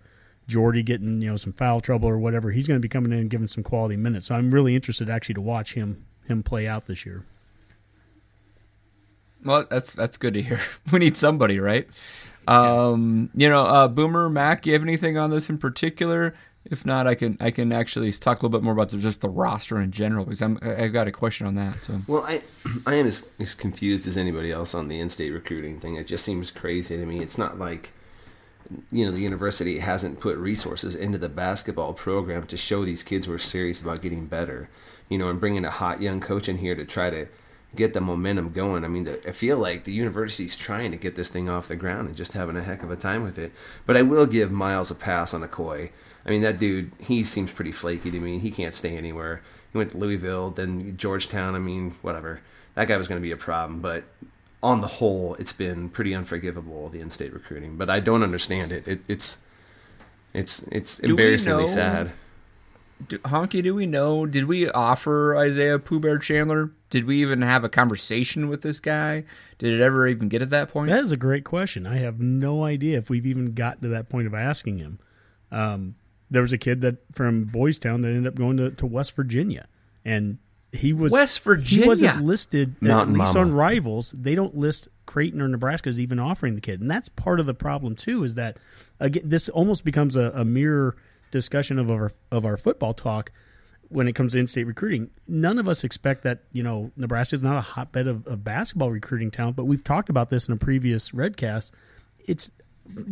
[0.48, 3.18] Jordy getting you know some foul trouble or whatever, he's going to be coming in
[3.18, 4.28] and giving some quality minutes.
[4.28, 7.26] So I'm really interested actually to watch him him play out this year.
[9.44, 10.62] Well, that's that's good to hear.
[10.92, 11.88] We need somebody, right?
[12.48, 16.36] Um, you know, uh, Boomer Mac, you have anything on this in particular?
[16.74, 19.30] If not, I can I can actually talk a little bit more about just the
[19.30, 21.80] roster in general because I'm I've got a question on that.
[21.82, 22.42] So well, I
[22.88, 25.96] I am as, as confused as anybody else on the in-state recruiting thing.
[25.96, 27.20] It just seems crazy to me.
[27.20, 27.94] It's not like
[28.92, 33.28] you know the university hasn't put resources into the basketball program to show these kids
[33.28, 34.68] who are serious about getting better.
[35.10, 37.28] You know, and bringing a hot young coach in here to try to
[37.76, 38.84] get the momentum going.
[38.84, 41.76] I mean, the, I feel like the university's trying to get this thing off the
[41.76, 43.52] ground and just having a heck of a time with it.
[43.86, 45.92] But I will give Miles a pass on Akoy.
[46.26, 48.40] I mean, that dude, he seems pretty flaky to me.
[48.40, 49.42] He can't stay anywhere.
[49.72, 51.56] He went to Louisville, then Georgetown.
[51.56, 52.42] I mean, whatever.
[52.76, 53.82] That guy was going to be a problem.
[53.82, 54.04] But
[54.62, 57.76] on the whole, it's been pretty unforgivable the in-state recruiting.
[57.78, 58.88] But I don't understand it.
[58.88, 59.40] it it's
[60.34, 62.12] it's it's Do embarrassingly know- sad.
[63.08, 64.26] do, Honky, do we know?
[64.26, 66.72] Did we offer Isaiah Poor Bear Chandler?
[66.90, 69.24] Did we even have a conversation with this guy?
[69.58, 70.90] Did it ever even get to that point?
[70.92, 71.86] That is a great question.
[71.88, 75.00] I have no idea if we've even gotten to that point of asking him.
[75.52, 75.96] Um,
[76.34, 79.16] there was a kid that from Boys Town that ended up going to, to West
[79.16, 79.68] Virginia,
[80.04, 80.40] and
[80.72, 81.84] he was West Virginia.
[81.84, 82.10] He Virginia?
[82.10, 83.40] wasn't listed at Mountain least Mama.
[83.40, 84.16] on Rivals.
[84.18, 87.46] They don't list Creighton or Nebraska as even offering the kid, and that's part of
[87.46, 88.24] the problem too.
[88.24, 88.58] Is that
[89.00, 90.96] again, this almost becomes a, a mirror
[91.30, 93.32] discussion of our of our football talk
[93.90, 95.12] when it comes to in-state recruiting.
[95.28, 98.90] None of us expect that you know Nebraska is not a hotbed of, of basketball
[98.90, 101.70] recruiting talent, but we've talked about this in a previous Redcast.
[102.26, 102.50] It's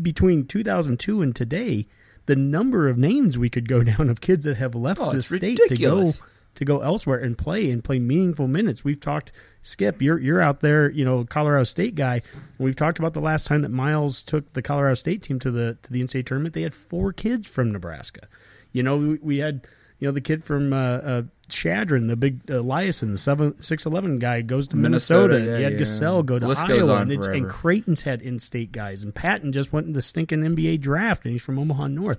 [0.02, 1.88] between 2002 and today,
[2.32, 5.22] the number of names we could go down of kids that have left Oh, the
[5.22, 6.14] state to go
[6.56, 8.86] to go elsewhere and play and play meaningful minutes.
[8.86, 12.22] We've talked Skip, you're you're out there, you know, Colorado State guy.
[12.58, 15.78] We've talked about the last time that Miles took the Colorado State team to the
[15.84, 16.54] to the NCAA tournament.
[16.56, 18.30] They had four kids from Nebraska.
[18.72, 19.68] You know, we, we had
[20.02, 23.86] you know the kid from uh, uh, Chadron, the big uh, Eliason, the seven six
[23.86, 25.36] eleven guy goes to Minnesota.
[25.36, 25.80] Minnesota, yeah, you had yeah.
[25.80, 27.48] Gassell go to Iowa, and, it's, and.
[27.48, 31.44] Creighton's had in-state guys, and Patton just went in the stinking NBA draft, and he's
[31.44, 32.18] from Omaha North.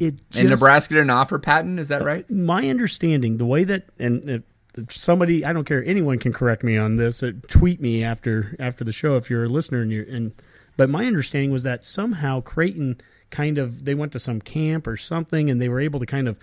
[0.00, 1.78] It just, and Nebraska didn't offer Patton.
[1.78, 2.28] Is that right?
[2.28, 4.28] my understanding, the way that and
[4.76, 7.22] if somebody, I don't care, anyone can correct me on this.
[7.22, 10.32] Uh, tweet me after after the show if you're a listener and you're and.
[10.76, 13.00] But my understanding was that somehow Creighton
[13.30, 16.26] kind of they went to some camp or something and they were able to kind
[16.26, 16.38] of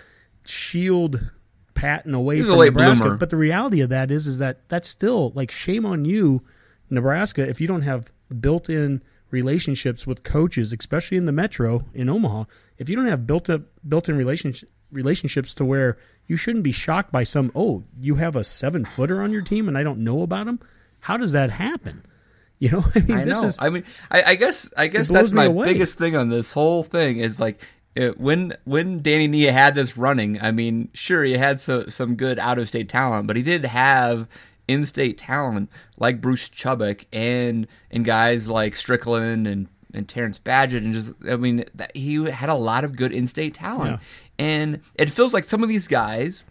[0.46, 1.32] shield
[1.74, 3.04] Patton away He was a from Nebraska.
[3.04, 3.18] bloomer.
[3.18, 6.42] But the reality of that is is that that's still like shame on you,
[6.90, 12.46] Nebraska, if you don't have built-in relationships with coaches, especially in the metro in Omaha.
[12.78, 17.12] If you don't have built up built-in relationship relationships to where you shouldn't be shocked
[17.12, 20.24] by some oh you have a seven footer on your team and I don't know
[20.24, 20.60] about him.
[21.02, 22.06] How does that happen?
[22.62, 23.48] You know, I mean, I this know.
[23.48, 25.64] is I mean, I, I guess I guess that's my away.
[25.68, 27.62] biggest thing on this whole thing is like
[27.96, 30.40] it, when when Danny Nee had this running.
[30.42, 33.66] I mean, sure he had so, some good out of state talent, but he did
[33.66, 34.28] have
[34.68, 40.78] in state talent like Bruce Chubick and and guys like Strickland and and Terrence Badgett
[40.78, 44.00] and just I mean that he had a lot of good in state talent,
[44.38, 46.44] and it feels like some of these guys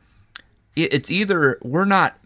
[0.74, 2.18] it- it's either we're not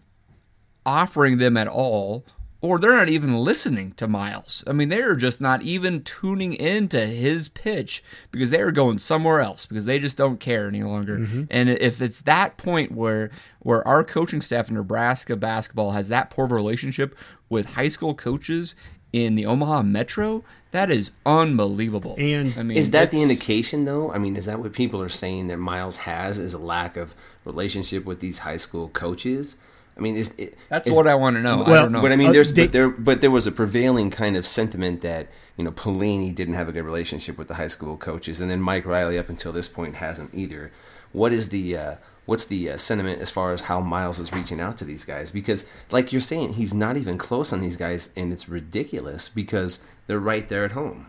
[0.85, 2.25] offering them at all
[2.63, 4.63] or they're not even listening to Miles.
[4.65, 8.01] I mean, they're just not even tuning into his pitch
[8.31, 11.19] because they are going somewhere else because they just don't care any longer.
[11.19, 11.43] Mm-hmm.
[11.51, 16.29] And if it's that point where where our coaching staff in Nebraska basketball has that
[16.29, 17.13] poor of a relationship
[17.49, 18.75] with high school coaches
[19.11, 22.15] in the Omaha Metro, that is unbelievable.
[22.17, 24.09] And I mean, Is that the indication, though?
[24.13, 27.13] I mean, is that what people are saying that Miles has is a lack of
[27.43, 29.57] relationship with these high school coaches?
[29.97, 30.57] I mean, is it?
[30.69, 31.63] That's is- what I want to know.
[31.63, 32.01] I Well, don't know.
[32.01, 34.47] But I mean, Uh, there's they- but there but there was a prevailing kind of
[34.47, 35.27] sentiment that
[35.57, 38.59] you know Pelini didn't have a good relationship with the high school coaches, and then
[38.61, 40.71] Mike Riley up until this point hasn't either.
[41.11, 44.59] What is the uh, what's the uh, sentiment as far as how Miles is reaching
[44.59, 45.29] out to these guys?
[45.31, 49.83] Because like you're saying, he's not even close on these guys, and it's ridiculous because
[50.07, 51.07] they're right there at home.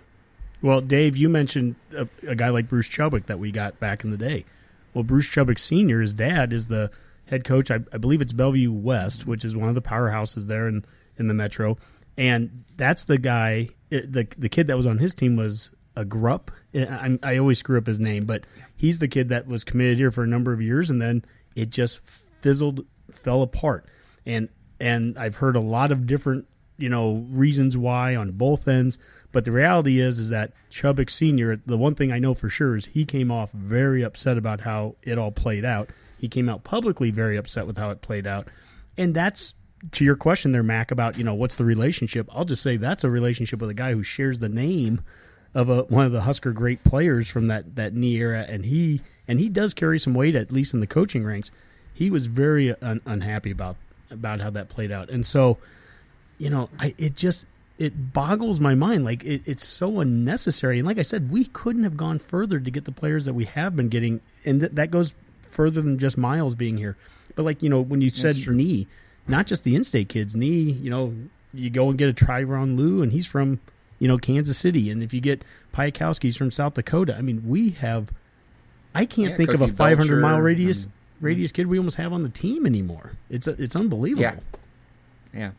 [0.61, 4.11] Well, Dave, you mentioned a, a guy like Bruce Chubick that we got back in
[4.11, 4.45] the day.
[4.95, 6.91] Well, Bruce Chubick Sr., his dad, is the
[7.27, 7.71] head coach.
[7.71, 10.85] I, I believe it's Bellevue West, which is one of the powerhouses there in,
[11.19, 11.79] in the metro.
[12.17, 16.05] And that's the guy, it, the, the kid that was on his team was a
[16.05, 16.49] Grupp.
[16.75, 18.45] I, I always screw up his name, but
[18.77, 21.71] he's the kid that was committed here for a number of years, and then it
[21.71, 22.01] just
[22.41, 23.87] fizzled, fell apart.
[24.27, 24.49] And
[24.81, 26.47] and I've heard a lot of different
[26.77, 28.99] you know reasons why on both ends.
[29.33, 31.61] But the reality is, is that Chubick Senior.
[31.65, 34.97] The one thing I know for sure is he came off very upset about how
[35.03, 35.91] it all played out.
[36.25, 38.49] He came out publicly very upset with how it played out,
[38.97, 39.53] and that's
[39.93, 42.31] to your question there, Mac, about you know what's the relationship.
[42.33, 45.03] I'll just say that's a relationship with a guy who shares the name
[45.53, 49.03] of a, one of the Husker great players from that that Nee era, and he
[49.29, 51.51] and he does carry some weight at least in the coaching ranks.
[51.93, 53.77] He was very un, unhappy about
[54.11, 55.59] about how that played out, and so
[56.39, 57.45] you know, I it just
[57.77, 59.05] it boggles my mind.
[59.05, 60.79] Like it, it's so unnecessary.
[60.79, 63.45] And like I said, we couldn't have gone further to get the players that we
[63.45, 65.15] have been getting, and th- that goes
[65.55, 66.97] further than just Miles being here.
[67.35, 68.87] But like you know, when you said knee,
[69.27, 70.71] not just the in-state kids, knee.
[70.71, 71.15] You know,
[71.53, 73.61] you go and get a Tyronn Lue, and he's from
[73.99, 75.43] you know Kansas City, and if you get
[75.75, 78.11] Piatkowski's from South Dakota, I mean, we have.
[78.95, 81.79] I can't Yeah, think of a Cookie 500 mile Belcher, radius and- radius kid we
[81.79, 83.13] almost have on the team anymore.
[83.31, 84.23] It's it's unbelievable.
[84.23, 84.37] Yeah.
[85.33, 85.51] Yeah.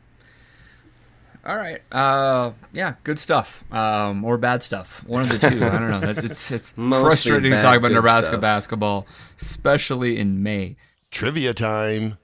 [1.45, 1.81] All right.
[1.91, 3.63] Uh, yeah, good stuff.
[3.71, 5.03] Um, or bad stuff.
[5.05, 5.63] One of the two.
[5.63, 6.13] I don't know.
[6.23, 8.41] It's it's Mostly frustrating to talk about Nebraska stuff.
[8.41, 9.05] basketball,
[9.39, 10.75] especially in May.
[11.11, 12.17] Trivia time.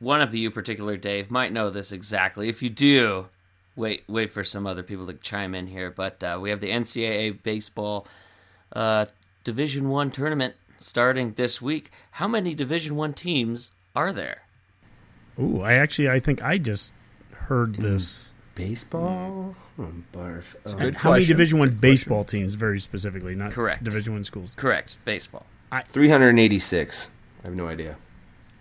[0.00, 2.48] One of you, particular Dave, might know this exactly.
[2.48, 3.28] If you do,
[3.76, 5.90] wait, wait for some other people to chime in here.
[5.90, 8.06] But uh, we have the NCAA baseball
[8.72, 9.06] uh,
[9.44, 11.92] Division One tournament starting this week.
[12.12, 14.42] How many Division One teams are there?
[15.38, 16.90] Ooh, I actually I think I just
[17.32, 18.29] heard this.
[18.60, 20.54] Baseball, oh, barf.
[20.66, 20.74] Oh.
[20.74, 21.24] Good How many.
[21.24, 23.82] Division One baseball teams, very specifically, not Correct.
[23.82, 24.54] Division One schools?
[24.56, 25.46] Correct, baseball.
[25.92, 27.10] 386.
[27.42, 27.96] I have no idea.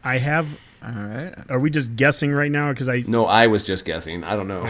[0.04, 0.48] I have.
[0.82, 1.34] All right.
[1.50, 2.70] Are we just guessing right now?
[2.70, 4.24] Because I No, I was just guessing.
[4.24, 4.66] I don't know.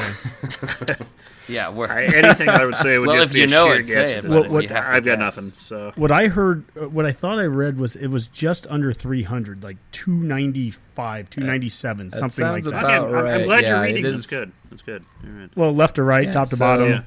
[1.48, 3.66] Yeah, we're I, anything I would say would Well, just if be you a know
[3.68, 4.10] sheer it, say guess.
[4.10, 4.64] it, at but this if point.
[4.64, 5.44] you have to I've got nothing.
[5.46, 8.92] So what I heard, uh, what I thought I read was it was just under
[8.92, 12.74] 300, like 295, 297, something like that.
[12.74, 13.46] okay, I'm, I'm right.
[13.46, 14.12] glad Yeah, you're reading.
[14.12, 14.52] That's good.
[14.72, 15.06] That's good.
[15.24, 15.50] All right.
[15.56, 16.90] Well, left to right, Yeah, top to so- bottom.
[16.90, 17.02] Yeah.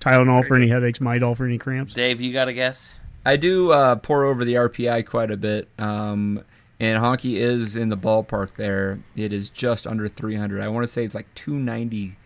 [0.00, 1.92] Tylenol for any headaches, Midol for any cramps.
[1.92, 2.22] Dave.
[2.22, 2.98] You got a guess?
[3.26, 5.68] I do uh, pour over the RPI quite a bit.
[5.78, 6.42] Um,
[6.80, 8.98] and Honky is in the ballpark there.
[9.14, 10.60] It is just under 300.
[10.60, 12.16] I want to say it's like 290.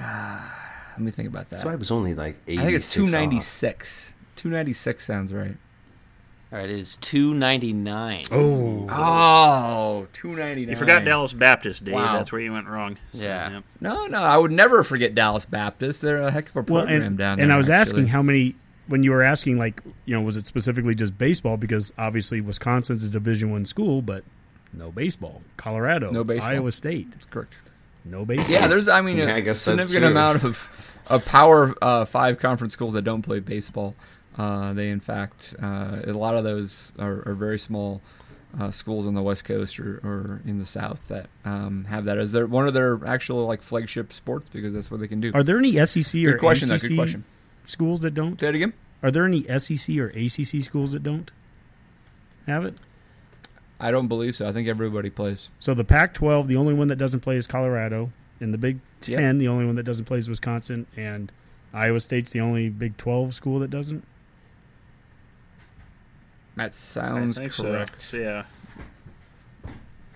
[0.00, 1.58] Ah, let me think about that.
[1.58, 2.96] so I was only like 86 I think it's off.
[2.96, 4.12] 296.
[4.36, 5.56] 296 sounds right.
[6.52, 8.24] All right, it is two ninety nine.
[8.30, 10.68] Oh, Oh, 299.
[10.68, 11.94] You forgot Dallas Baptist, Dave.
[11.94, 12.12] Wow.
[12.12, 12.98] That's where you went wrong.
[13.14, 13.60] So, Yeah.
[13.80, 16.02] No, no, I would never forget Dallas Baptist.
[16.02, 17.44] They're a heck of a well, program and, down there.
[17.44, 18.00] and I was actually.
[18.02, 18.54] asking how many
[18.86, 21.56] when you were asking, like, you know, was it specifically just baseball?
[21.56, 24.24] Because obviously Wisconsin's a Division One school, but
[24.72, 25.42] no baseball.
[25.56, 26.50] Colorado, No baseball.
[26.50, 27.54] Iowa State, Correct.
[28.04, 28.50] no baseball.
[28.52, 30.68] Yeah, there's, I mean, Yeah, a I guess that's significant amount of,
[31.08, 33.94] of power uh, five conference schools that don't play baseball.
[34.36, 38.00] Uh, they, in fact, uh, a lot of those are, are very small
[38.58, 42.18] uh, schools on the West Coast or, or in the South that um, have that
[42.18, 45.32] as their one of their actual like flagship sports because that's what they can do.
[45.34, 46.74] Are there any SEC or Good question, though.
[46.76, 47.24] ACC Good question.
[47.64, 48.38] Schools that don't?
[48.40, 48.72] Say it again.
[49.02, 51.30] Are there any SEC or ACC schools that don't
[52.46, 52.78] have it?
[53.80, 54.48] I don't believe so.
[54.48, 55.50] I think everybody plays.
[55.58, 58.12] So the Pac-12, the only one that doesn't play is Colorado.
[58.40, 59.18] In the Big Yep.
[59.18, 61.32] Ten, the only one that doesn't play is Wisconsin, and
[61.74, 64.04] Iowa State's the only Big 12 school that doesn't.
[66.56, 68.00] That sounds correct.
[68.00, 68.16] so.
[68.16, 68.44] Yeah.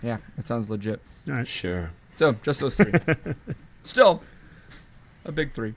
[0.02, 1.00] Yeah, that sounds legit.
[1.28, 1.48] All right.
[1.48, 1.90] Sure.
[2.16, 2.92] So just those three.
[3.82, 4.22] Still
[5.24, 5.74] a big three.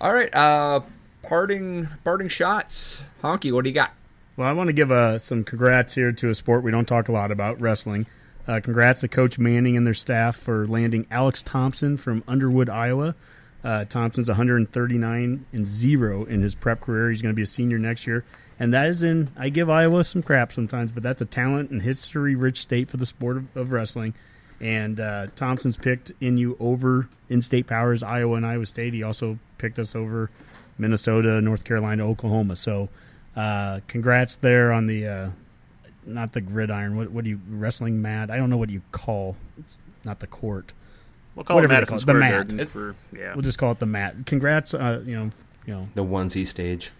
[0.00, 0.34] All right.
[0.34, 0.80] Uh,
[1.22, 3.02] parting parting shots.
[3.22, 3.92] Honky, what do you got?
[4.36, 7.08] Well, I want to give uh, some congrats here to a sport we don't talk
[7.08, 8.06] a lot about, wrestling.
[8.46, 13.14] Uh, congrats to Coach Manning and their staff for landing Alex Thompson from Underwood, Iowa.
[13.62, 17.10] Uh, Thompson's 139 and zero in his prep career.
[17.10, 18.24] He's going to be a senior next year,
[18.58, 19.30] and that is in.
[19.38, 23.06] I give Iowa some crap sometimes, but that's a talent and history-rich state for the
[23.06, 24.12] sport of, of wrestling.
[24.60, 28.92] And uh, Thompson's picked NU over in-state powers, Iowa and Iowa State.
[28.92, 30.30] He also picked us over
[30.78, 32.56] Minnesota, North Carolina, Oklahoma.
[32.56, 32.88] So,
[33.36, 35.30] uh, congrats there on the uh,
[36.06, 36.96] not the gridiron.
[36.96, 38.30] What what do you wrestling mat?
[38.30, 39.36] I don't know what you call.
[39.58, 40.72] It's not the court.
[41.34, 42.48] We'll call Whatever it they Madison call it, the mat.
[42.48, 43.34] Garden for yeah.
[43.34, 44.14] We'll just call it the mat.
[44.26, 45.30] Congrats, uh, you know,
[45.66, 45.88] you know.
[45.94, 46.92] The onesie stage.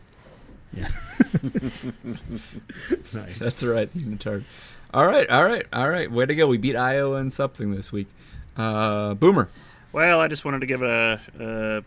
[0.73, 0.89] Yeah.
[3.13, 3.39] nice.
[3.39, 4.45] That's right, unitard.
[4.93, 6.11] All right, all right, all right.
[6.11, 6.47] Way to go.
[6.49, 8.09] We beat Iowa in something this week.
[8.57, 9.49] Uh, Boomer.
[9.93, 11.85] Well, I just wanted to give a a,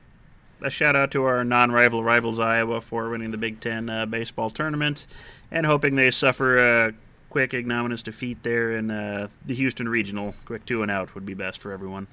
[0.62, 4.50] a shout out to our non-rival rivals Iowa for winning the Big Ten uh, baseball
[4.50, 5.08] tournament,
[5.52, 6.94] and hoping they suffer a
[7.30, 10.34] quick ignominious defeat there in uh, the Houston regional.
[10.46, 12.08] Quick two and out would be best for everyone.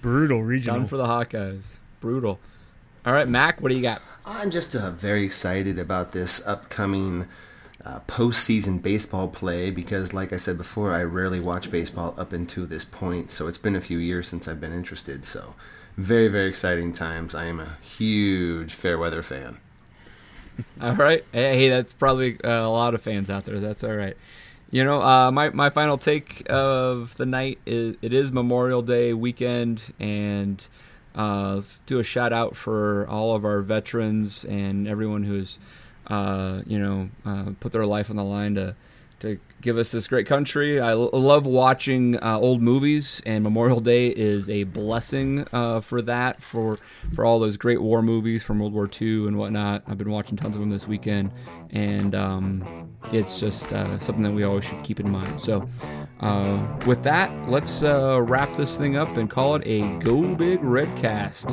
[0.00, 0.80] Brutal regional.
[0.80, 1.72] Done for the Hawkeyes.
[2.00, 2.38] Brutal.
[3.06, 4.02] All right, Mac, what do you got?
[4.26, 7.26] I'm just uh, very excited about this upcoming
[7.84, 12.66] uh, postseason baseball play because, like I said before, I rarely watch baseball up until
[12.66, 13.30] this point.
[13.30, 15.24] So it's been a few years since I've been interested.
[15.24, 15.54] So,
[15.98, 17.34] very, very exciting times.
[17.34, 19.58] I am a huge Fairweather fan.
[20.80, 21.24] All right.
[21.32, 23.58] Hey, that's probably uh, a lot of fans out there.
[23.58, 24.16] That's all right.
[24.70, 29.12] You know, uh, my my final take of the night is it is Memorial Day
[29.12, 30.64] weekend, and
[31.16, 35.58] uh, let's do a shout out for all of our veterans and everyone who's,
[36.08, 38.74] uh, you know, uh, put their life on the line to
[39.20, 40.80] to give us this great country.
[40.80, 46.02] I l- love watching uh, old movies, and Memorial Day is a blessing uh, for
[46.02, 46.42] that.
[46.42, 46.78] For
[47.14, 49.82] for all those great war movies from World War II and whatnot.
[49.86, 51.32] I've been watching tons of them this weekend,
[51.70, 55.40] and um, it's just uh, something that we always should keep in mind.
[55.40, 55.68] So,
[56.20, 60.62] uh, with that, let's uh, wrap this thing up and call it a Go Big
[60.62, 61.48] Red Cast.